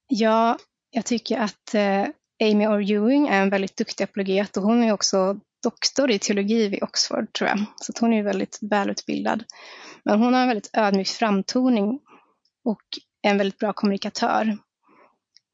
Ja, 0.08 0.58
jag 0.90 1.04
tycker 1.04 1.38
att 1.38 1.74
eh, 1.74 2.06
Amy 2.42 2.66
Orr 2.66 2.90
Ewing 2.90 3.28
är 3.28 3.42
en 3.42 3.50
väldigt 3.50 3.76
duktig 3.76 4.04
apologet 4.04 4.56
och 4.56 4.62
hon 4.62 4.82
är 4.82 4.92
också 4.92 5.40
doktor 5.62 6.10
i 6.10 6.18
teologi 6.18 6.68
vid 6.68 6.82
Oxford 6.82 7.32
tror 7.32 7.48
jag. 7.48 7.64
Så 7.76 7.92
hon 8.00 8.12
är 8.12 8.22
väldigt 8.22 8.58
välutbildad. 8.60 9.44
Men 10.04 10.22
hon 10.22 10.34
har 10.34 10.40
en 10.40 10.48
väldigt 10.48 10.70
ödmjuk 10.72 11.08
framtoning 11.08 12.00
och 12.64 12.82
är 13.22 13.30
en 13.30 13.38
väldigt 13.38 13.58
bra 13.58 13.72
kommunikatör. 13.72 14.58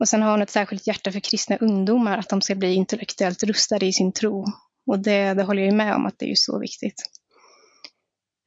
Och 0.01 0.09
sen 0.09 0.23
har 0.23 0.31
hon 0.31 0.43
ett 0.43 0.51
särskilt 0.51 0.87
hjärta 0.87 1.13
för 1.13 1.21
kristna 1.21 1.57
ungdomar, 1.57 2.19
att 2.19 2.29
de 2.29 2.41
ska 2.41 2.55
bli 2.55 2.75
intellektuellt 2.75 3.43
rustade 3.43 3.87
i 3.87 3.93
sin 3.93 4.13
tro. 4.13 4.45
Och 4.87 4.99
det, 4.99 5.35
det 5.35 5.43
håller 5.43 5.63
jag 5.63 5.75
med 5.75 5.95
om 5.95 6.07
att 6.07 6.19
det 6.19 6.25
är 6.25 6.29
ju 6.29 6.37
så 6.37 6.59
viktigt. 6.59 7.03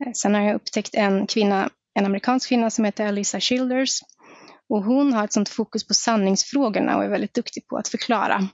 Eh, 0.05 0.11
sen 0.13 0.35
har 0.35 0.41
jag 0.41 0.55
upptäckt 0.55 0.95
en 0.95 1.27
kvinna, 1.27 1.69
en 1.93 2.05
amerikansk 2.05 2.49
kvinna 2.49 2.69
som 2.69 2.85
heter 2.85 3.05
Alisa 3.05 3.39
Childers. 3.39 3.99
Och 4.69 4.83
hon 4.83 5.13
har 5.13 5.23
ett 5.23 5.33
sånt 5.33 5.49
fokus 5.49 5.87
på 5.87 5.93
sanningsfrågorna 5.93 6.97
och 6.97 7.03
är 7.03 7.09
väldigt 7.09 7.33
duktig 7.33 7.67
på 7.67 7.77
att 7.77 7.87
förklara. 7.87 8.47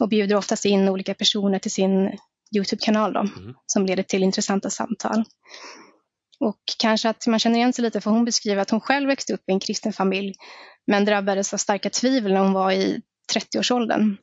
Och 0.00 0.08
bjuder 0.08 0.36
oftast 0.36 0.64
in 0.64 0.88
olika 0.88 1.14
personer 1.14 1.58
till 1.58 1.70
sin 1.70 2.18
Youtube-kanal 2.56 3.12
då, 3.12 3.20
mm. 3.20 3.54
som 3.66 3.86
leder 3.86 4.02
till 4.02 4.22
intressanta 4.22 4.70
samtal. 4.70 5.24
Och 6.40 6.60
kanske 6.78 7.08
att 7.08 7.26
man 7.26 7.38
känner 7.38 7.56
igen 7.56 7.72
sig 7.72 7.82
lite, 7.82 8.00
för 8.00 8.10
hon 8.10 8.24
beskriver 8.24 8.62
att 8.62 8.70
hon 8.70 8.80
själv 8.80 9.06
växte 9.06 9.34
upp 9.34 9.42
i 9.48 9.52
en 9.52 9.60
kristen 9.60 9.92
familj, 9.92 10.34
men 10.86 11.04
drabbades 11.04 11.54
av 11.54 11.56
starka 11.56 11.90
tvivel 11.90 12.32
när 12.32 12.40
hon 12.40 12.52
var 12.52 12.72
i 12.72 13.00
30-årsåldern 13.34 14.16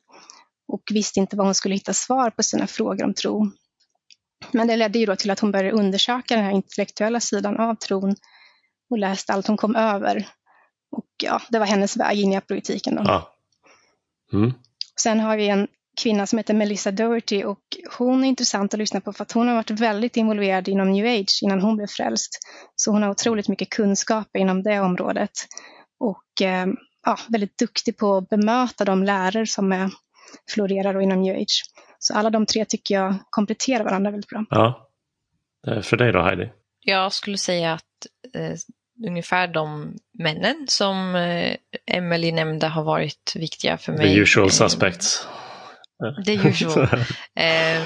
och 0.68 0.82
visste 0.92 1.20
inte 1.20 1.36
var 1.36 1.44
hon 1.44 1.54
skulle 1.54 1.74
hitta 1.74 1.92
svar 1.92 2.30
på 2.30 2.42
sina 2.42 2.66
frågor 2.66 3.04
om 3.04 3.14
tro. 3.14 3.50
Men 4.50 4.66
det 4.66 4.76
ledde 4.76 4.98
ju 4.98 5.06
då 5.06 5.16
till 5.16 5.30
att 5.30 5.40
hon 5.40 5.52
började 5.52 5.78
undersöka 5.78 6.36
den 6.36 6.44
här 6.44 6.52
intellektuella 6.52 7.20
sidan 7.20 7.60
av 7.60 7.74
tron 7.74 8.16
och 8.90 8.98
läste 8.98 9.32
allt 9.32 9.46
hon 9.46 9.56
kom 9.56 9.76
över. 9.76 10.28
Och 10.90 11.06
ja, 11.22 11.42
det 11.48 11.58
var 11.58 11.66
hennes 11.66 11.96
väg 11.96 12.20
in 12.20 12.32
i 12.32 12.40
politiken. 12.40 12.94
Då. 12.94 13.02
Ja. 13.06 13.32
Mm. 14.32 14.52
Sen 15.00 15.20
har 15.20 15.36
vi 15.36 15.48
en 15.48 15.68
kvinna 16.02 16.26
som 16.26 16.38
heter 16.38 16.54
Melissa 16.54 16.90
Doherty 16.90 17.44
och 17.44 17.60
hon 17.98 18.24
är 18.24 18.28
intressant 18.28 18.74
att 18.74 18.78
lyssna 18.78 19.00
på 19.00 19.12
för 19.12 19.22
att 19.22 19.32
hon 19.32 19.48
har 19.48 19.54
varit 19.54 19.70
väldigt 19.70 20.16
involverad 20.16 20.68
inom 20.68 20.92
new 20.92 21.20
age 21.20 21.40
innan 21.42 21.60
hon 21.60 21.76
blev 21.76 21.86
frälst. 21.86 22.38
Så 22.76 22.90
hon 22.90 23.02
har 23.02 23.10
otroligt 23.10 23.48
mycket 23.48 23.70
kunskaper 23.70 24.38
inom 24.38 24.62
det 24.62 24.80
området 24.80 25.32
och 26.00 26.46
eh, 26.46 26.66
ja, 27.06 27.18
väldigt 27.28 27.58
duktig 27.58 27.96
på 27.96 28.16
att 28.16 28.28
bemöta 28.28 28.84
de 28.84 29.04
lärare 29.04 29.46
som 29.46 29.72
är 29.72 29.90
florerar 30.50 30.94
och 30.94 31.02
inom 31.02 31.22
new 31.22 31.36
age. 31.36 31.62
Så 31.98 32.14
alla 32.14 32.30
de 32.30 32.46
tre 32.46 32.64
tycker 32.64 32.94
jag 32.94 33.14
kompletterar 33.30 33.84
varandra 33.84 34.10
väldigt 34.10 34.30
bra. 34.30 34.44
Ja. 34.50 34.90
Eh, 35.68 35.80
för 35.80 35.96
dig 35.96 36.12
då 36.12 36.22
Heidi? 36.22 36.50
Jag 36.80 37.12
skulle 37.12 37.38
säga 37.38 37.72
att 37.72 38.06
eh, 38.34 38.52
ungefär 39.06 39.48
de 39.48 39.96
männen 40.18 40.66
som 40.68 41.14
eh, 41.14 41.56
Emily 41.86 42.32
nämnde 42.32 42.66
har 42.66 42.82
varit 42.82 43.32
viktiga 43.36 43.78
för 43.78 43.92
mig. 43.92 44.14
The 44.14 44.20
usual 44.20 44.50
suspects. 44.50 45.28
The 46.26 46.48
usual. 46.48 46.84
eh, 47.34 47.82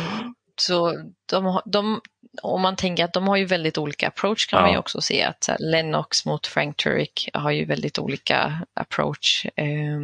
så 0.60 0.96
de, 1.26 1.60
de, 1.64 2.00
om 2.42 2.62
man 2.62 2.76
tänker 2.76 3.04
att 3.04 3.12
de 3.12 3.28
har 3.28 3.36
ju 3.36 3.44
väldigt 3.44 3.78
olika 3.78 4.08
approach 4.08 4.46
kan 4.46 4.58
ja. 4.58 4.62
man 4.62 4.72
ju 4.72 4.78
också 4.78 5.00
se 5.00 5.22
att 5.22 5.46
här, 5.48 5.56
Lennox 5.58 6.26
mot 6.26 6.46
Frank 6.46 6.76
Turek 6.76 7.28
har 7.34 7.50
ju 7.50 7.64
väldigt 7.64 7.98
olika 7.98 8.66
approach. 8.74 9.46
Eh, 9.56 9.98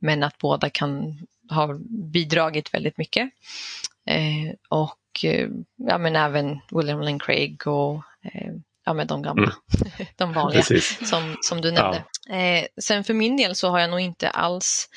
men 0.00 0.22
att 0.22 0.38
båda 0.38 0.70
kan 0.70 1.18
ha 1.50 1.78
bidragit 2.12 2.74
väldigt 2.74 2.98
mycket. 2.98 3.30
Eh, 4.06 4.54
och 4.68 5.24
eh, 5.24 5.48
ja, 5.76 5.98
men 5.98 6.16
även 6.16 6.60
William 6.70 7.00
Lane 7.00 7.18
Craig 7.18 7.66
och 7.66 7.94
eh, 8.22 8.52
ja, 8.84 8.92
men 8.92 9.06
de 9.06 9.22
gamla, 9.22 9.42
mm. 9.42 10.06
de 10.16 10.32
vanliga 10.32 10.62
som, 11.04 11.36
som 11.40 11.60
du 11.60 11.70
nämnde. 11.72 12.04
Ja. 12.28 12.34
Eh, 12.34 12.66
sen 12.80 13.04
för 13.04 13.14
min 13.14 13.36
del 13.36 13.54
så 13.54 13.68
har 13.68 13.80
jag 13.80 13.90
nog 13.90 14.00
inte 14.00 14.30
alls 14.30 14.88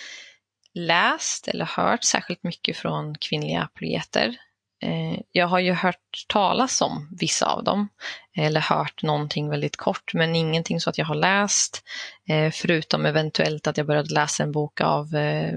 läst 0.74 1.48
eller 1.48 1.66
hört 1.66 2.04
särskilt 2.04 2.44
mycket 2.44 2.78
från 2.78 3.16
kvinnliga 3.16 3.62
apologeter. 3.62 4.38
Eh, 4.84 5.20
jag 5.32 5.48
har 5.48 5.60
ju 5.60 5.74
hört 5.74 6.26
talas 6.28 6.82
om 6.82 7.10
vissa 7.20 7.46
av 7.46 7.63
dem, 7.63 7.89
eller 8.38 8.62
hört 8.62 9.04
någonting 9.04 9.50
väldigt 9.50 9.78
kort, 9.78 10.13
men 10.13 10.36
ingenting 10.36 10.80
så 10.80 10.89
att 10.89 10.98
jag 10.98 11.06
har 11.06 11.16
läst, 11.16 11.84
eh, 12.30 12.52
förutom 12.52 13.06
eventuellt 13.06 13.68
att 13.68 13.78
jag 13.78 13.88
började 13.88 14.13
läsa 14.13 14.44
en 14.44 14.52
bok 14.52 14.82
av 14.82 15.16
eh, 15.16 15.54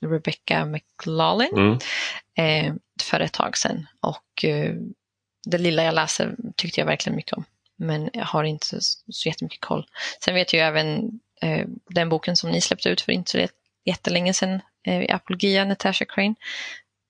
Rebecca 0.00 0.64
McLaughlin 0.64 1.78
mm. 2.36 2.78
för 3.02 3.20
ett 3.20 3.32
tag 3.32 3.56
sedan. 3.56 3.86
Och 4.00 4.44
det 5.46 5.58
lilla 5.58 5.82
jag 5.82 5.94
läser 5.94 6.36
tyckte 6.56 6.80
jag 6.80 6.86
verkligen 6.86 7.16
mycket 7.16 7.32
om, 7.32 7.44
men 7.76 8.10
jag 8.12 8.24
har 8.24 8.44
inte 8.44 8.80
så 8.80 9.28
jättemycket 9.28 9.60
koll. 9.60 9.86
Sen 10.24 10.34
vet 10.34 10.52
jag 10.52 10.66
även 10.68 11.20
den 11.88 12.08
boken 12.08 12.36
som 12.36 12.50
ni 12.50 12.60
släppte 12.60 12.88
ut 12.88 13.00
för 13.00 13.12
inte 13.12 13.30
så 13.30 13.46
jättelänge 13.84 14.34
sedan, 14.34 14.60
Apologia, 15.08 15.64
Natasha 15.64 16.04
Crane, 16.04 16.34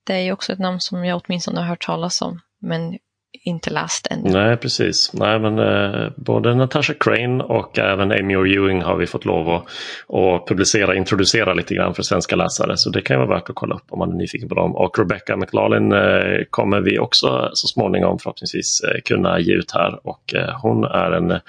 det 0.04 0.14
är 0.14 0.20
ju 0.20 0.32
också 0.32 0.52
ett 0.52 0.58
namn 0.58 0.80
som 0.80 1.04
jag 1.04 1.22
åtminstone 1.24 1.60
har 1.60 1.66
hört 1.66 1.86
talas 1.86 2.22
om, 2.22 2.40
men 2.58 2.98
inte 3.44 3.70
läst 3.70 4.06
än. 4.10 4.20
Nej, 4.22 4.56
precis. 4.56 5.10
Nej, 5.14 5.38
men 5.38 5.58
eh, 5.58 6.10
både 6.16 6.54
Natasha 6.54 6.94
Crane 7.00 7.44
och 7.44 7.78
även 7.78 8.12
Amy 8.12 8.34
Ewing 8.34 8.82
har 8.82 8.96
vi 8.96 9.06
fått 9.06 9.24
lov 9.24 9.48
att, 9.48 9.62
att 10.16 10.48
publicera, 10.48 10.94
introducera 10.94 11.54
lite 11.54 11.74
grann 11.74 11.94
för 11.94 12.02
svenska 12.02 12.36
läsare. 12.36 12.76
Så 12.76 12.90
det 12.90 13.02
kan 13.02 13.14
ju 13.14 13.26
vara 13.26 13.38
värt 13.38 13.50
att 13.50 13.56
kolla 13.56 13.74
upp 13.74 13.84
om 13.88 13.98
man 13.98 14.10
är 14.10 14.14
nyfiken 14.14 14.48
på 14.48 14.54
dem. 14.54 14.76
Och 14.76 14.98
Rebecca 14.98 15.36
McLaughlin 15.36 15.92
eh, 15.92 16.44
kommer 16.50 16.80
vi 16.80 16.98
också 16.98 17.50
så 17.52 17.66
småningom 17.66 18.18
förhoppningsvis 18.18 18.80
eh, 18.80 19.00
kunna 19.04 19.40
ge 19.40 19.54
ut 19.54 19.72
här. 19.74 20.06
Och 20.06 20.34
eh, 20.34 20.60
hon 20.62 20.84
är 20.84 21.10
en 21.10 21.40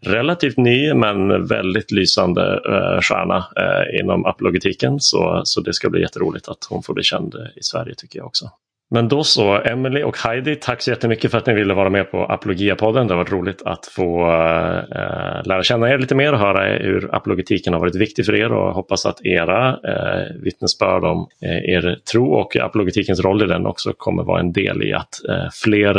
relativt 0.00 0.56
ny 0.56 0.94
men 0.94 1.46
väldigt 1.46 1.90
lysande 1.90 2.60
eh, 2.68 3.00
stjärna 3.00 3.36
eh, 3.36 4.00
inom 4.00 4.26
apologetiken. 4.26 5.00
Så, 5.00 5.40
så 5.44 5.60
det 5.60 5.74
ska 5.74 5.90
bli 5.90 6.00
jätteroligt 6.00 6.48
att 6.48 6.66
hon 6.70 6.82
får 6.82 6.94
bli 6.94 7.02
känd 7.02 7.34
eh, 7.34 7.40
i 7.40 7.62
Sverige 7.62 7.94
tycker 7.94 8.18
jag 8.18 8.26
också. 8.26 8.50
Men 8.90 9.08
då 9.08 9.24
så, 9.24 9.54
Emily 9.54 10.02
och 10.02 10.18
Heidi, 10.18 10.56
tack 10.56 10.82
så 10.82 10.90
jättemycket 10.90 11.30
för 11.30 11.38
att 11.38 11.46
ni 11.46 11.54
ville 11.54 11.74
vara 11.74 11.90
med 11.90 12.10
på 12.10 12.26
Apologia-podden. 12.26 13.06
Det 13.06 13.14
har 13.14 13.18
varit 13.18 13.32
roligt 13.32 13.62
att 13.62 13.86
få 13.86 14.20
äh, 14.22 15.46
lära 15.46 15.62
känna 15.62 15.90
er 15.90 15.98
lite 15.98 16.14
mer 16.14 16.32
och 16.32 16.38
höra 16.38 16.78
hur 16.78 17.14
apologetiken 17.14 17.72
har 17.72 17.80
varit 17.80 17.94
viktig 17.94 18.26
för 18.26 18.34
er 18.34 18.52
och 18.52 18.74
hoppas 18.74 19.06
att 19.06 19.26
era 19.26 19.68
äh, 19.68 20.42
vittnesbörd 20.42 21.04
om 21.04 21.28
äh, 21.40 21.74
er 21.74 21.98
tro 22.12 22.32
och 22.32 22.56
apologetikens 22.56 23.20
roll 23.20 23.42
i 23.42 23.46
den 23.46 23.66
också 23.66 23.92
kommer 23.92 24.22
vara 24.22 24.40
en 24.40 24.52
del 24.52 24.82
i 24.82 24.92
att 24.92 25.20
fler 25.62 25.94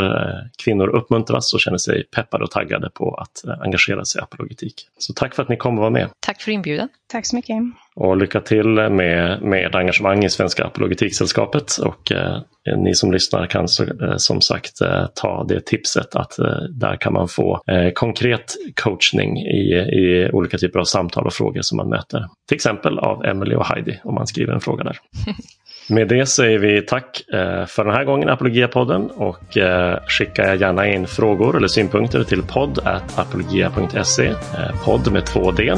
kvinnor 0.64 0.88
uppmuntras 0.88 1.54
och 1.54 1.60
känner 1.60 1.78
sig 1.78 2.04
peppade 2.04 2.44
och 2.44 2.50
taggade 2.50 2.90
på 2.90 3.14
att 3.14 3.60
engagera 3.60 4.04
sig 4.04 4.18
i 4.20 4.22
apologetik. 4.22 4.88
Så 4.98 5.12
tack 5.12 5.34
för 5.34 5.42
att 5.42 5.48
ni 5.48 5.56
kom 5.56 5.78
och 5.78 5.82
var 5.82 5.90
med. 5.90 6.08
Tack 6.20 6.42
för 6.42 6.50
inbjudan. 6.50 6.88
Tack 7.06 7.26
så 7.26 7.36
mycket. 7.36 7.56
Och 7.96 8.16
lycka 8.16 8.40
till 8.40 8.68
med, 8.68 9.42
med 9.42 9.76
engagemang 9.76 10.24
i 10.24 10.30
Svenska 10.30 10.64
Apologetiksällskapet. 10.64 11.78
Och 11.78 12.12
eh, 12.12 12.38
ni 12.76 12.94
som 12.94 13.12
lyssnar 13.12 13.46
kan 13.46 13.68
så, 13.68 13.84
eh, 13.84 14.16
som 14.16 14.40
sagt 14.40 14.80
eh, 14.80 15.06
ta 15.14 15.44
det 15.48 15.66
tipset 15.66 16.16
att 16.16 16.38
eh, 16.38 16.62
där 16.70 16.96
kan 16.96 17.12
man 17.12 17.28
få 17.28 17.60
eh, 17.66 17.90
konkret 17.90 18.56
coachning 18.74 19.38
i, 19.38 19.74
i 19.74 20.30
olika 20.32 20.58
typer 20.58 20.78
av 20.78 20.84
samtal 20.84 21.26
och 21.26 21.32
frågor 21.32 21.62
som 21.62 21.76
man 21.76 21.88
möter. 21.88 22.28
Till 22.48 22.54
exempel 22.54 22.98
av 22.98 23.24
Emily 23.24 23.54
och 23.54 23.66
Heidi 23.66 24.00
om 24.04 24.14
man 24.14 24.26
skriver 24.26 24.52
en 24.52 24.60
fråga 24.60 24.84
där. 24.84 24.96
Med 25.88 26.08
det 26.08 26.26
säger 26.26 26.58
vi 26.58 26.82
tack 26.82 27.24
eh, 27.32 27.66
för 27.66 27.84
den 27.84 27.94
här 27.94 28.04
gången 28.04 28.28
Apologia-podden 28.28 29.10
och 29.10 29.56
eh, 29.56 29.98
skicka 30.08 30.54
gärna 30.54 30.88
in 30.88 31.06
frågor 31.06 31.56
eller 31.56 31.68
synpunkter 31.68 32.24
till 32.24 32.42
podd.apologia.se 32.42 34.26
eh, 34.26 34.84
podd 34.84 35.12
med 35.12 35.26
två 35.26 35.50
D 35.50 35.74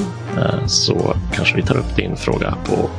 så 0.66 1.16
kanske 1.32 1.56
vi 1.56 1.62
tar 1.62 1.76
upp 1.78 1.96
din 1.96 2.16
fråga 2.16 2.54
på, 2.66 2.90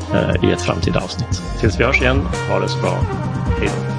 i 0.48 0.52
ett 0.52 0.62
framtida 0.62 1.00
avsnitt. 1.00 1.42
Tills 1.60 1.80
vi 1.80 1.84
hörs 1.84 2.02
igen, 2.02 2.22
ha 2.50 2.60
det 2.60 2.70
så 2.70 2.80
bra. 2.80 2.92
Hej 3.60 3.68
då. 3.68 3.99